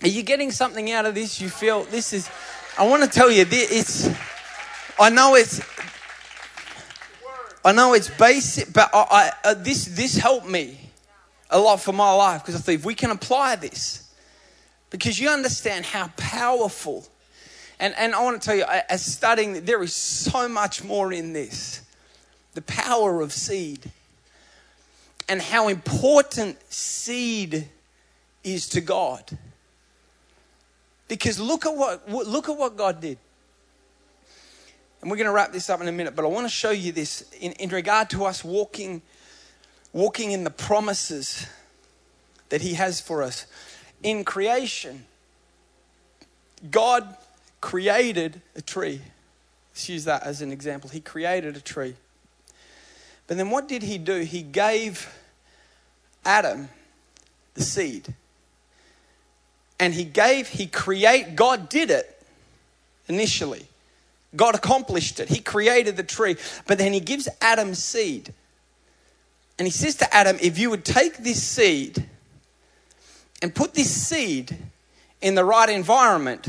Are 0.02 0.08
you 0.08 0.24
getting 0.24 0.50
something 0.50 0.90
out 0.90 1.06
of 1.06 1.14
this? 1.14 1.40
You 1.40 1.48
feel 1.48 1.84
this 1.84 2.12
is, 2.12 2.28
I 2.76 2.88
want 2.88 3.04
to 3.04 3.08
tell 3.08 3.30
you, 3.30 3.46
it's, 3.48 4.10
I 4.98 5.10
know 5.10 5.36
it's, 5.36 5.60
I 7.64 7.70
know 7.70 7.94
it's 7.94 8.10
basic, 8.10 8.72
but 8.72 8.90
I, 8.92 9.06
I, 9.44 9.50
uh, 9.50 9.54
this, 9.54 9.84
this 9.84 10.16
helped 10.16 10.48
me 10.48 10.90
a 11.48 11.60
lot 11.60 11.80
for 11.80 11.92
my 11.92 12.12
life 12.12 12.42
because 12.42 12.56
I 12.56 12.58
thought 12.58 12.72
if 12.72 12.84
we 12.84 12.96
can 12.96 13.12
apply 13.12 13.54
this, 13.54 14.12
because 14.90 15.20
you 15.20 15.28
understand 15.28 15.84
how 15.84 16.08
powerful, 16.16 17.06
and, 17.78 17.94
and 17.96 18.12
I 18.12 18.24
want 18.24 18.42
to 18.42 18.44
tell 18.44 18.56
you, 18.56 18.64
as 18.88 19.04
studying, 19.04 19.64
there 19.66 19.84
is 19.84 19.94
so 19.94 20.48
much 20.48 20.82
more 20.82 21.12
in 21.12 21.32
this. 21.32 21.82
The 22.54 22.62
power 22.62 23.20
of 23.20 23.32
seed 23.32 23.92
and 25.32 25.40
how 25.40 25.68
important 25.68 26.58
seed 26.70 27.66
is 28.44 28.68
to 28.68 28.82
God. 28.82 29.38
Because 31.08 31.40
look 31.40 31.64
at 31.64 31.74
what 31.74 32.06
look 32.06 32.50
at 32.50 32.58
what 32.58 32.76
God 32.76 33.00
did. 33.00 33.16
And 35.00 35.10
we're 35.10 35.16
going 35.16 35.26
to 35.26 35.32
wrap 35.32 35.50
this 35.50 35.70
up 35.70 35.80
in 35.80 35.88
a 35.88 35.92
minute, 35.92 36.14
but 36.14 36.26
I 36.26 36.28
want 36.28 36.44
to 36.44 36.52
show 36.52 36.70
you 36.70 36.92
this 36.92 37.24
in, 37.40 37.52
in 37.52 37.70
regard 37.70 38.10
to 38.10 38.26
us 38.26 38.44
walking 38.44 39.00
walking 39.94 40.32
in 40.32 40.44
the 40.44 40.50
promises 40.50 41.46
that 42.50 42.60
he 42.60 42.74
has 42.74 43.00
for 43.00 43.22
us. 43.22 43.46
In 44.02 44.24
creation, 44.24 45.06
God 46.70 47.16
created 47.62 48.42
a 48.54 48.60
tree. 48.60 49.00
Let's 49.70 49.88
use 49.88 50.04
that 50.04 50.24
as 50.24 50.42
an 50.42 50.52
example. 50.52 50.90
He 50.90 51.00
created 51.00 51.56
a 51.56 51.60
tree. 51.62 51.96
But 53.26 53.38
then 53.38 53.48
what 53.48 53.66
did 53.66 53.82
he 53.82 53.96
do? 53.96 54.20
He 54.20 54.42
gave 54.42 55.08
Adam 56.24 56.68
the 57.54 57.62
seed. 57.62 58.14
And 59.78 59.92
he 59.92 60.04
gave, 60.04 60.48
he 60.48 60.66
create, 60.66 61.34
God 61.34 61.68
did 61.68 61.90
it 61.90 62.22
initially. 63.08 63.66
God 64.34 64.54
accomplished 64.54 65.20
it. 65.20 65.28
He 65.28 65.40
created 65.40 65.96
the 65.96 66.02
tree, 66.02 66.36
but 66.66 66.78
then 66.78 66.92
he 66.92 67.00
gives 67.00 67.28
Adam 67.40 67.74
seed. 67.74 68.32
And 69.58 69.66
he 69.66 69.72
says 69.72 69.96
to 69.96 70.14
Adam, 70.14 70.38
if 70.40 70.58
you 70.58 70.70
would 70.70 70.84
take 70.84 71.18
this 71.18 71.42
seed 71.42 72.08
and 73.42 73.54
put 73.54 73.74
this 73.74 73.90
seed 73.90 74.56
in 75.20 75.34
the 75.34 75.44
right 75.44 75.68
environment, 75.68 76.48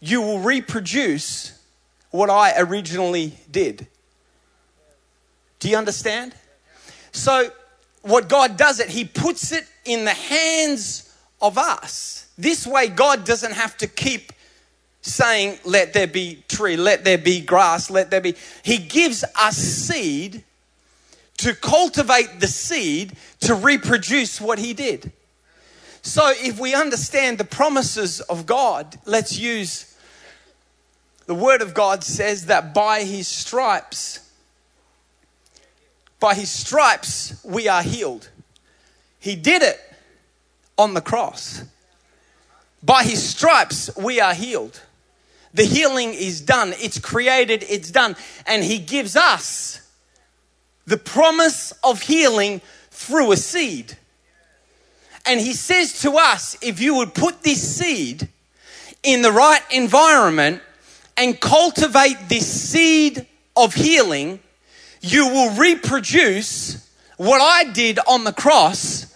you 0.00 0.20
will 0.20 0.40
reproduce 0.40 1.58
what 2.10 2.28
I 2.28 2.54
originally 2.58 3.34
did. 3.50 3.86
Do 5.58 5.68
you 5.70 5.76
understand? 5.76 6.34
So 7.12 7.50
what 8.06 8.28
God 8.28 8.56
does 8.56 8.80
it, 8.80 8.88
He 8.88 9.04
puts 9.04 9.52
it 9.52 9.66
in 9.84 10.04
the 10.04 10.14
hands 10.14 11.12
of 11.40 11.58
us. 11.58 12.28
This 12.38 12.66
way, 12.66 12.88
God 12.88 13.24
doesn't 13.24 13.52
have 13.52 13.76
to 13.78 13.86
keep 13.86 14.32
saying, 15.02 15.58
Let 15.64 15.92
there 15.92 16.06
be 16.06 16.44
tree, 16.48 16.76
let 16.76 17.04
there 17.04 17.18
be 17.18 17.40
grass, 17.40 17.90
let 17.90 18.10
there 18.10 18.20
be. 18.20 18.34
He 18.62 18.78
gives 18.78 19.24
us 19.38 19.56
seed 19.56 20.44
to 21.38 21.54
cultivate 21.54 22.40
the 22.40 22.46
seed 22.46 23.14
to 23.40 23.54
reproduce 23.54 24.40
what 24.40 24.58
He 24.58 24.72
did. 24.72 25.12
So, 26.02 26.32
if 26.36 26.60
we 26.60 26.74
understand 26.74 27.38
the 27.38 27.44
promises 27.44 28.20
of 28.20 28.46
God, 28.46 28.98
let's 29.04 29.36
use 29.36 29.96
the 31.26 31.34
Word 31.34 31.60
of 31.60 31.74
God 31.74 32.04
says 32.04 32.46
that 32.46 32.72
by 32.72 33.02
His 33.02 33.26
stripes, 33.26 34.25
by 36.20 36.34
his 36.34 36.50
stripes, 36.50 37.44
we 37.44 37.68
are 37.68 37.82
healed. 37.82 38.30
He 39.18 39.36
did 39.36 39.62
it 39.62 39.80
on 40.78 40.94
the 40.94 41.00
cross. 41.00 41.62
By 42.82 43.02
his 43.02 43.22
stripes, 43.22 43.90
we 43.96 44.20
are 44.20 44.34
healed. 44.34 44.80
The 45.54 45.64
healing 45.64 46.12
is 46.12 46.40
done, 46.40 46.74
it's 46.76 46.98
created, 46.98 47.64
it's 47.68 47.90
done. 47.90 48.14
And 48.46 48.62
he 48.62 48.78
gives 48.78 49.16
us 49.16 49.80
the 50.86 50.96
promise 50.96 51.72
of 51.82 52.02
healing 52.02 52.60
through 52.90 53.32
a 53.32 53.36
seed. 53.36 53.96
And 55.24 55.40
he 55.40 55.54
says 55.54 56.02
to 56.02 56.12
us 56.12 56.56
if 56.62 56.80
you 56.80 56.94
would 56.96 57.14
put 57.14 57.42
this 57.42 57.76
seed 57.76 58.28
in 59.02 59.22
the 59.22 59.32
right 59.32 59.62
environment 59.70 60.62
and 61.16 61.40
cultivate 61.40 62.28
this 62.28 62.46
seed 62.46 63.26
of 63.56 63.74
healing, 63.74 64.38
you 65.06 65.28
will 65.28 65.56
reproduce 65.56 66.84
what 67.16 67.40
I 67.40 67.70
did 67.70 67.98
on 68.06 68.24
the 68.24 68.32
cross 68.32 69.14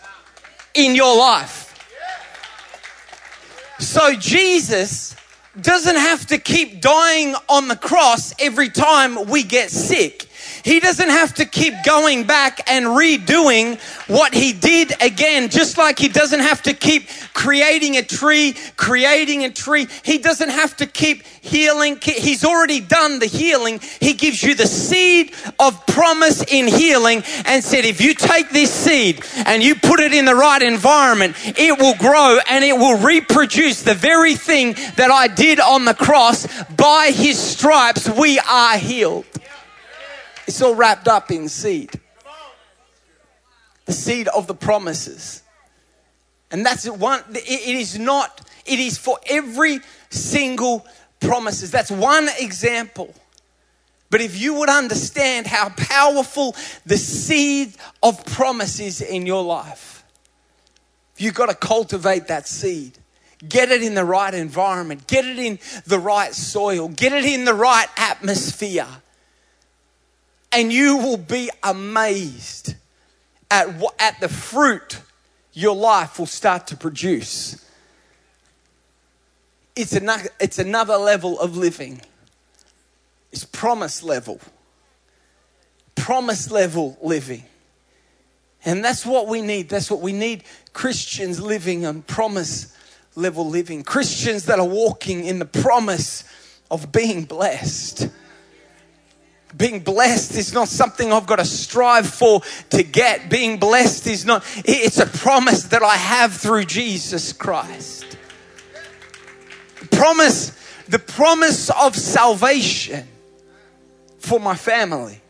in 0.74 0.94
your 0.94 1.16
life. 1.16 1.66
So 3.80 4.14
Jesus 4.14 5.16
doesn't 5.60 5.96
have 5.96 6.26
to 6.28 6.38
keep 6.38 6.80
dying 6.80 7.34
on 7.48 7.68
the 7.68 7.76
cross 7.76 8.32
every 8.38 8.68
time 8.68 9.26
we 9.26 9.42
get 9.42 9.70
sick. 9.70 10.28
He 10.64 10.80
doesn't 10.80 11.08
have 11.08 11.34
to 11.34 11.44
keep 11.44 11.74
going 11.84 12.24
back 12.24 12.60
and 12.70 12.86
redoing 12.86 13.80
what 14.08 14.34
he 14.34 14.52
did 14.52 14.92
again, 15.02 15.48
just 15.48 15.78
like 15.78 15.98
he 15.98 16.08
doesn't 16.08 16.40
have 16.40 16.62
to 16.62 16.74
keep 16.74 17.08
creating 17.34 17.96
a 17.96 18.02
tree, 18.02 18.54
creating 18.76 19.44
a 19.44 19.50
tree. 19.50 19.86
He 20.04 20.18
doesn't 20.18 20.50
have 20.50 20.76
to 20.78 20.86
keep 20.86 21.24
healing. 21.40 21.98
He's 22.02 22.44
already 22.44 22.80
done 22.80 23.18
the 23.18 23.26
healing. 23.26 23.80
He 24.00 24.14
gives 24.14 24.42
you 24.42 24.54
the 24.54 24.66
seed 24.66 25.32
of 25.58 25.86
promise 25.86 26.42
in 26.42 26.66
healing 26.66 27.22
and 27.46 27.64
said, 27.64 27.84
if 27.84 28.00
you 28.00 28.14
take 28.14 28.50
this 28.50 28.72
seed 28.72 29.24
and 29.46 29.62
you 29.62 29.74
put 29.74 30.00
it 30.00 30.12
in 30.12 30.24
the 30.24 30.34
right 30.34 30.62
environment, 30.62 31.36
it 31.44 31.78
will 31.78 31.94
grow 31.94 32.38
and 32.48 32.64
it 32.64 32.76
will 32.76 32.98
reproduce 32.98 33.82
the 33.82 33.94
very 33.94 34.34
thing 34.34 34.74
that 34.96 35.10
I 35.10 35.28
did 35.28 35.60
on 35.60 35.84
the 35.84 35.94
cross. 35.94 36.46
By 36.70 37.12
his 37.14 37.38
stripes, 37.38 38.08
we 38.08 38.38
are 38.38 38.76
healed. 38.76 39.26
It's 40.50 40.60
all 40.60 40.74
wrapped 40.74 41.06
up 41.06 41.30
in 41.30 41.48
seed. 41.48 41.92
The 43.86 43.92
seed 43.92 44.26
of 44.26 44.48
the 44.48 44.54
promises. 44.54 45.44
And 46.50 46.66
that's 46.66 46.90
one, 46.90 47.22
it 47.30 47.76
is 47.76 47.96
not, 48.00 48.40
it 48.66 48.80
is 48.80 48.98
for 48.98 49.20
every 49.28 49.78
single 50.08 50.84
promises. 51.20 51.70
That's 51.70 51.92
one 51.92 52.28
example. 52.40 53.14
But 54.10 54.22
if 54.22 54.40
you 54.40 54.54
would 54.54 54.68
understand 54.68 55.46
how 55.46 55.68
powerful 55.68 56.56
the 56.84 56.98
seed 56.98 57.76
of 58.02 58.26
promise 58.26 58.80
is 58.80 59.00
in 59.00 59.26
your 59.26 59.44
life, 59.44 60.02
you've 61.16 61.34
got 61.34 61.46
to 61.46 61.54
cultivate 61.54 62.26
that 62.26 62.48
seed. 62.48 62.98
Get 63.48 63.70
it 63.70 63.84
in 63.84 63.94
the 63.94 64.04
right 64.04 64.34
environment, 64.34 65.06
get 65.06 65.24
it 65.24 65.38
in 65.38 65.60
the 65.86 66.00
right 66.00 66.34
soil, 66.34 66.88
get 66.88 67.12
it 67.12 67.24
in 67.24 67.44
the 67.44 67.54
right 67.54 67.86
atmosphere 67.96 68.88
and 70.52 70.72
you 70.72 70.96
will 70.96 71.16
be 71.16 71.50
amazed 71.62 72.74
at, 73.50 73.74
what, 73.74 73.94
at 74.00 74.20
the 74.20 74.28
fruit 74.28 75.00
your 75.52 75.74
life 75.74 76.18
will 76.18 76.26
start 76.26 76.66
to 76.68 76.76
produce. 76.76 77.64
It's 79.76 79.92
another, 79.92 80.28
it's 80.40 80.58
another 80.58 80.96
level 80.96 81.38
of 81.38 81.56
living. 81.56 82.00
It's 83.32 83.44
promise 83.44 84.02
level. 84.02 84.40
Promise 85.94 86.50
level 86.50 86.98
living. 87.00 87.44
And 88.64 88.84
that's 88.84 89.06
what 89.06 89.26
we 89.26 89.40
need. 89.40 89.68
That's 89.68 89.90
what 89.90 90.00
we 90.00 90.12
need 90.12 90.44
Christians 90.72 91.40
living 91.40 91.86
on 91.86 92.02
promise 92.02 92.76
level 93.14 93.48
living. 93.48 93.82
Christians 93.82 94.46
that 94.46 94.58
are 94.58 94.66
walking 94.66 95.24
in 95.24 95.38
the 95.38 95.46
promise 95.46 96.24
of 96.70 96.92
being 96.92 97.24
blessed. 97.24 98.08
Being 99.56 99.80
blessed 99.80 100.36
is 100.36 100.52
not 100.52 100.68
something 100.68 101.12
I've 101.12 101.26
got 101.26 101.36
to 101.36 101.44
strive 101.44 102.06
for 102.06 102.40
to 102.70 102.82
get. 102.82 103.28
Being 103.28 103.58
blessed 103.58 104.06
is 104.06 104.24
not, 104.24 104.44
it's 104.64 104.98
a 104.98 105.06
promise 105.06 105.64
that 105.64 105.82
I 105.82 105.96
have 105.96 106.34
through 106.34 106.66
Jesus 106.66 107.32
Christ. 107.32 108.16
Promise, 109.90 110.50
the 110.88 110.98
promise 111.00 111.68
of 111.70 111.96
salvation 111.96 113.08
for 114.18 114.38
my 114.38 114.54
family. 114.54 115.20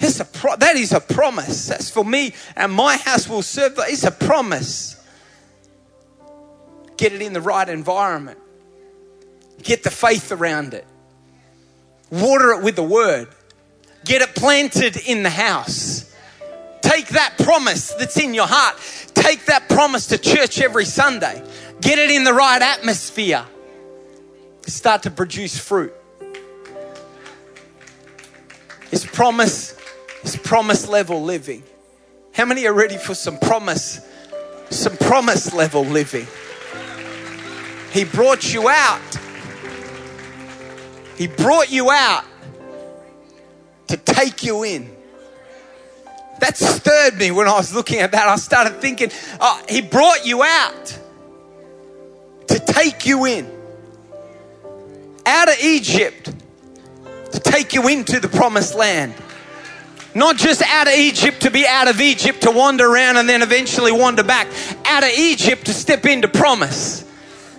It's 0.00 0.20
a 0.20 0.24
pro- 0.24 0.56
that 0.56 0.76
is 0.76 0.92
a 0.92 1.00
promise. 1.00 1.66
That's 1.66 1.90
for 1.90 2.04
me 2.04 2.34
and 2.56 2.72
my 2.72 2.96
house 2.96 3.28
will 3.28 3.42
serve. 3.42 3.74
It's 3.78 4.04
a 4.04 4.10
promise. 4.10 4.96
Get 6.96 7.12
it 7.12 7.22
in 7.22 7.32
the 7.32 7.40
right 7.40 7.68
environment. 7.68 8.38
Get 9.62 9.82
the 9.84 9.90
faith 9.90 10.32
around 10.32 10.74
it. 10.74 10.86
Water 12.10 12.52
it 12.52 12.62
with 12.62 12.76
the 12.76 12.82
word. 12.82 13.28
Get 14.04 14.22
it 14.22 14.34
planted 14.34 14.96
in 14.96 15.22
the 15.22 15.30
house. 15.30 16.14
Take 16.80 17.08
that 17.08 17.36
promise 17.38 17.92
that's 17.92 18.18
in 18.18 18.32
your 18.34 18.46
heart. 18.46 18.76
Take 19.14 19.46
that 19.46 19.68
promise 19.68 20.06
to 20.08 20.18
church 20.18 20.60
every 20.60 20.84
Sunday. 20.84 21.42
Get 21.80 21.98
it 21.98 22.10
in 22.10 22.24
the 22.24 22.32
right 22.32 22.62
atmosphere. 22.62 23.44
Start 24.66 25.02
to 25.02 25.10
produce 25.10 25.58
fruit. 25.58 25.92
It's 28.90 29.04
promise, 29.04 29.76
it's 30.22 30.36
promise 30.36 30.88
level 30.88 31.22
living. 31.22 31.62
How 32.32 32.46
many 32.46 32.66
are 32.66 32.72
ready 32.72 32.96
for 32.96 33.14
some 33.14 33.38
promise, 33.38 34.00
some 34.70 34.96
promise 34.96 35.52
level 35.52 35.84
living? 35.84 36.26
He 37.92 38.04
brought 38.04 38.52
you 38.52 38.68
out. 38.68 39.27
He 41.18 41.26
brought 41.26 41.72
you 41.72 41.90
out 41.90 42.24
to 43.88 43.96
take 43.96 44.44
you 44.44 44.62
in. 44.62 44.88
That 46.38 46.56
stirred 46.56 47.18
me 47.18 47.32
when 47.32 47.48
I 47.48 47.56
was 47.56 47.74
looking 47.74 47.98
at 47.98 48.12
that. 48.12 48.28
I 48.28 48.36
started 48.36 48.80
thinking, 48.80 49.10
oh, 49.40 49.60
He 49.68 49.80
brought 49.80 50.24
you 50.24 50.44
out 50.44 50.96
to 52.46 52.60
take 52.60 53.04
you 53.04 53.24
in. 53.26 53.50
Out 55.26 55.48
of 55.48 55.56
Egypt 55.60 56.32
to 57.32 57.40
take 57.40 57.74
you 57.74 57.88
into 57.88 58.20
the 58.20 58.28
promised 58.28 58.76
land. 58.76 59.12
Not 60.14 60.36
just 60.36 60.62
out 60.62 60.86
of 60.86 60.94
Egypt 60.94 61.42
to 61.42 61.50
be 61.50 61.66
out 61.66 61.88
of 61.88 62.00
Egypt 62.00 62.42
to 62.42 62.52
wander 62.52 62.86
around 62.86 63.16
and 63.16 63.28
then 63.28 63.42
eventually 63.42 63.90
wander 63.90 64.22
back. 64.22 64.46
Out 64.84 65.02
of 65.02 65.10
Egypt 65.10 65.66
to 65.66 65.72
step 65.72 66.06
into 66.06 66.28
promise. 66.28 67.07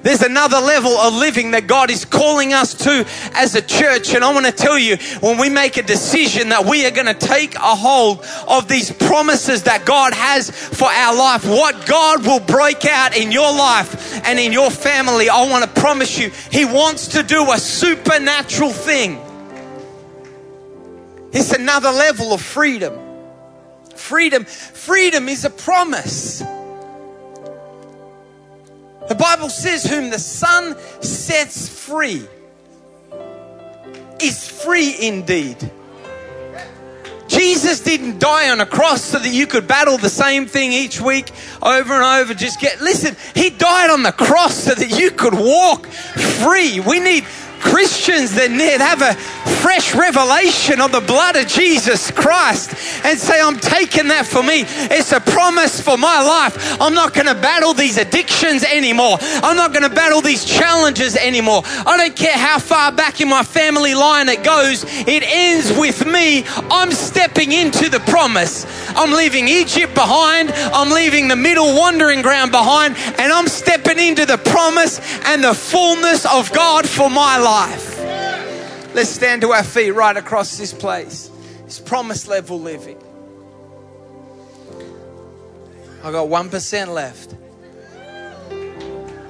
There's 0.01 0.21
another 0.21 0.59
level 0.59 0.91
of 0.91 1.13
living 1.13 1.51
that 1.51 1.67
God 1.67 1.89
is 1.91 2.05
calling 2.05 2.53
us 2.53 2.73
to 2.85 3.05
as 3.33 3.55
a 3.55 3.61
church. 3.61 4.13
And 4.13 4.23
I 4.23 4.33
want 4.33 4.45
to 4.45 4.51
tell 4.51 4.79
you, 4.79 4.97
when 5.19 5.37
we 5.37 5.49
make 5.49 5.77
a 5.77 5.83
decision 5.83 6.49
that 6.49 6.65
we 6.65 6.85
are 6.85 6.91
going 6.91 7.07
to 7.07 7.13
take 7.13 7.55
a 7.55 7.75
hold 7.75 8.25
of 8.47 8.67
these 8.67 8.91
promises 8.91 9.63
that 9.63 9.85
God 9.85 10.13
has 10.13 10.49
for 10.49 10.87
our 10.89 11.15
life, 11.15 11.45
what 11.45 11.85
God 11.85 12.25
will 12.25 12.39
break 12.39 12.85
out 12.85 13.15
in 13.15 13.31
your 13.31 13.51
life 13.51 14.25
and 14.25 14.39
in 14.39 14.53
your 14.53 14.71
family, 14.71 15.29
I 15.29 15.49
want 15.49 15.63
to 15.65 15.81
promise 15.81 16.17
you, 16.17 16.31
He 16.51 16.65
wants 16.65 17.09
to 17.09 17.23
do 17.23 17.51
a 17.51 17.57
supernatural 17.57 18.71
thing. 18.71 19.21
It's 21.31 21.51
another 21.51 21.91
level 21.91 22.33
of 22.33 22.41
freedom. 22.41 22.97
Freedom, 23.95 24.45
freedom 24.45 25.27
is 25.27 25.45
a 25.45 25.49
promise. 25.49 26.41
The 29.09 29.15
Bible 29.15 29.49
says, 29.49 29.83
Whom 29.83 30.11
the 30.11 30.19
Son 30.19 30.77
sets 31.01 31.67
free 31.67 32.25
is 34.21 34.47
free 34.47 34.95
indeed. 35.01 35.57
Jesus 37.27 37.79
didn't 37.79 38.19
die 38.19 38.49
on 38.49 38.59
a 38.59 38.65
cross 38.65 39.03
so 39.03 39.17
that 39.17 39.29
you 39.29 39.47
could 39.47 39.67
battle 39.67 39.97
the 39.97 40.09
same 40.09 40.45
thing 40.45 40.71
each 40.73 41.01
week 41.01 41.31
over 41.61 41.93
and 41.93 42.03
over. 42.03 42.35
Just 42.35 42.61
get, 42.61 42.81
listen, 42.81 43.15
He 43.33 43.49
died 43.49 43.89
on 43.89 44.03
the 44.03 44.11
cross 44.11 44.55
so 44.55 44.75
that 44.75 44.99
you 44.99 45.09
could 45.09 45.33
walk 45.33 45.87
free. 45.87 46.79
We 46.79 46.99
need 46.99 47.25
Christians 47.59 48.35
that 48.35 48.51
need, 48.51 48.79
have 48.79 49.01
a 49.01 49.15
fresh 49.49 49.95
revelation 49.95 50.81
of 50.81 50.91
the 50.91 51.01
blood 51.01 51.35
of 51.35 51.47
Jesus 51.47 52.11
Christ 52.11 52.71
and 53.05 53.17
say, 53.17 53.41
I'm 53.41 53.57
taking 53.57 54.07
that 54.09 54.25
for 54.25 54.43
me. 54.43 54.63
It's 54.67 55.11
a 55.11 55.19
promise 55.19 55.81
for 55.81 55.97
my 55.97 56.21
life. 56.21 56.81
I'm 56.81 56.93
not 56.93 57.13
going 57.13 57.27
to 57.27 57.35
battle 57.35 57.73
these 57.73 57.97
addictions 57.97 58.63
anymore. 58.63 59.17
I'm 59.21 59.55
not 59.55 59.73
going 59.73 59.87
to 59.87 59.93
battle 59.93 60.21
these 60.21 60.45
challenges 60.45 61.15
anymore. 61.15 61.63
I 61.65 61.97
don't 61.97 62.15
care 62.15 62.37
how 62.37 62.59
far 62.59 62.91
back 62.91 63.21
in 63.21 63.29
my 63.29 63.43
family 63.43 63.95
line 63.95 64.29
it 64.29 64.43
goes, 64.43 64.83
it 64.85 65.23
ends 65.23 65.77
with 65.77 66.05
me. 66.05 66.43
I'm 66.71 66.91
stepping 66.91 67.51
into 67.51 67.89
the 67.89 67.99
promise. 68.01 68.65
I'm 68.95 69.11
leaving 69.11 69.47
Egypt 69.47 69.93
behind, 69.93 70.51
I'm 70.51 70.91
leaving 70.91 71.27
the 71.27 71.35
middle 71.35 71.75
wandering 71.75 72.21
ground 72.21 72.51
behind, 72.51 72.95
and 72.97 73.31
I'm 73.31 73.47
stepping 73.47 73.99
into 73.99 74.25
the 74.25 74.37
promise 74.37 74.99
and 75.25 75.43
the 75.43 75.53
fullness 75.53 76.25
of 76.25 76.51
God 76.53 76.87
for 76.87 77.09
my 77.09 77.37
life. 77.37 77.98
Let's 78.99 79.11
stand 79.11 79.43
to 79.43 79.53
our 79.53 79.63
feet 79.63 79.91
right 79.91 80.17
across 80.17 80.57
this 80.57 80.73
place. 80.73 81.31
It's 81.63 81.79
promise 81.79 82.27
level 82.27 82.59
living. 82.59 83.01
I 86.03 86.11
got 86.11 86.27
1% 86.27 86.87
left. 86.89 87.33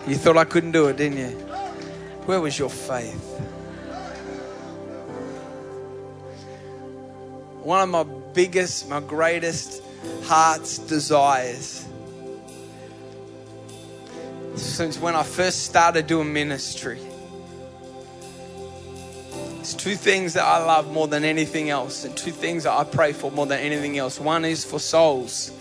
You 0.10 0.16
thought 0.16 0.38
I 0.38 0.46
couldn't 0.46 0.72
do 0.72 0.88
it, 0.88 0.98
didn't 0.98 1.20
you? 1.20 1.38
Where 2.26 2.42
was 2.42 2.58
your 2.58 2.72
faith? 2.72 3.14
One 7.62 7.82
of 7.82 7.90
my 7.90 8.06
biggest, 8.34 8.90
my 8.90 9.02
greatest 9.02 9.84
heart's 10.24 10.80
desires 10.80 11.86
since 14.56 14.98
when 14.98 15.14
I 15.16 15.22
first 15.22 15.66
started 15.66 16.08
doing 16.08 16.34
ministry 16.34 17.00
there's 19.70 19.84
two 19.84 19.96
things 19.96 20.34
that 20.34 20.46
I 20.46 20.66
love 20.66 20.92
more 20.92 21.08
than 21.08 21.24
anything 21.24 21.70
else, 21.70 22.04
and 22.04 22.18
two 22.18 22.32
things 22.32 22.64
that 22.64 22.72
I 22.72 22.84
pray 22.84 23.14
for 23.14 23.32
more 23.32 23.46
than 23.46 23.60
anything 23.60 24.00
else. 24.00 24.20
One 24.20 24.44
is 24.44 24.66
for 24.66 24.80
souls. 24.80 25.52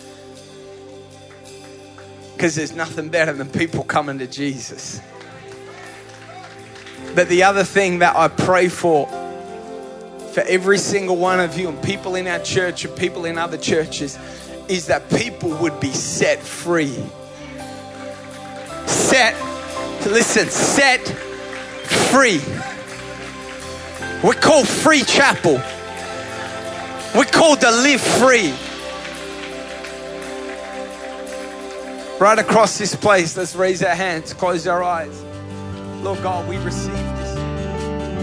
Because 2.34 2.54
there's 2.54 2.74
nothing 2.74 3.10
better 3.10 3.34
than 3.34 3.50
people 3.50 3.84
coming 3.84 4.18
to 4.20 4.26
Jesus. 4.26 5.02
But 7.14 7.28
the 7.28 7.42
other 7.42 7.64
thing 7.64 7.98
that 7.98 8.16
I 8.16 8.28
pray 8.28 8.68
for, 8.68 9.08
for 10.32 10.40
every 10.40 10.78
single 10.78 11.16
one 11.16 11.38
of 11.38 11.58
you 11.58 11.68
and 11.68 11.82
people 11.82 12.14
in 12.14 12.26
our 12.28 12.38
church 12.38 12.86
and 12.86 12.96
people 12.96 13.26
in 13.26 13.36
other 13.36 13.58
churches, 13.58 14.18
is 14.68 14.86
that 14.86 15.10
people 15.10 15.50
would 15.58 15.78
be 15.80 15.92
set 15.92 16.38
free. 16.38 16.96
Set, 18.86 19.34
listen, 20.06 20.48
set 20.48 21.06
free. 22.10 22.40
We're 24.22 24.34
called 24.34 24.66
Free 24.66 25.04
Chapel. 25.04 25.62
We're 27.14 27.24
called 27.24 27.60
to 27.60 27.70
live 27.70 28.00
free. 28.00 28.52
Right 32.18 32.38
across 32.40 32.78
this 32.78 32.96
place, 32.96 33.36
let's 33.36 33.54
raise 33.54 33.80
our 33.80 33.94
hands, 33.94 34.34
close 34.34 34.66
our 34.66 34.82
eyes. 34.82 35.22
Lord 36.02 36.20
God, 36.20 36.48
we 36.48 36.56
receive 36.58 36.92
this. 36.92 37.34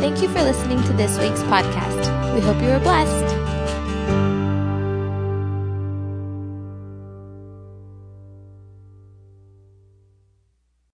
Thank 0.01 0.21
you 0.21 0.27
for 0.27 0.43
listening 0.43 0.83
to 0.83 0.93
this 0.93 1.17
week's 1.17 1.43
podcast. 1.43 2.33
We 2.35 2.41
hope 2.41 2.61
you 2.61 2.67
were 2.67 2.79
blessed. 2.79 3.44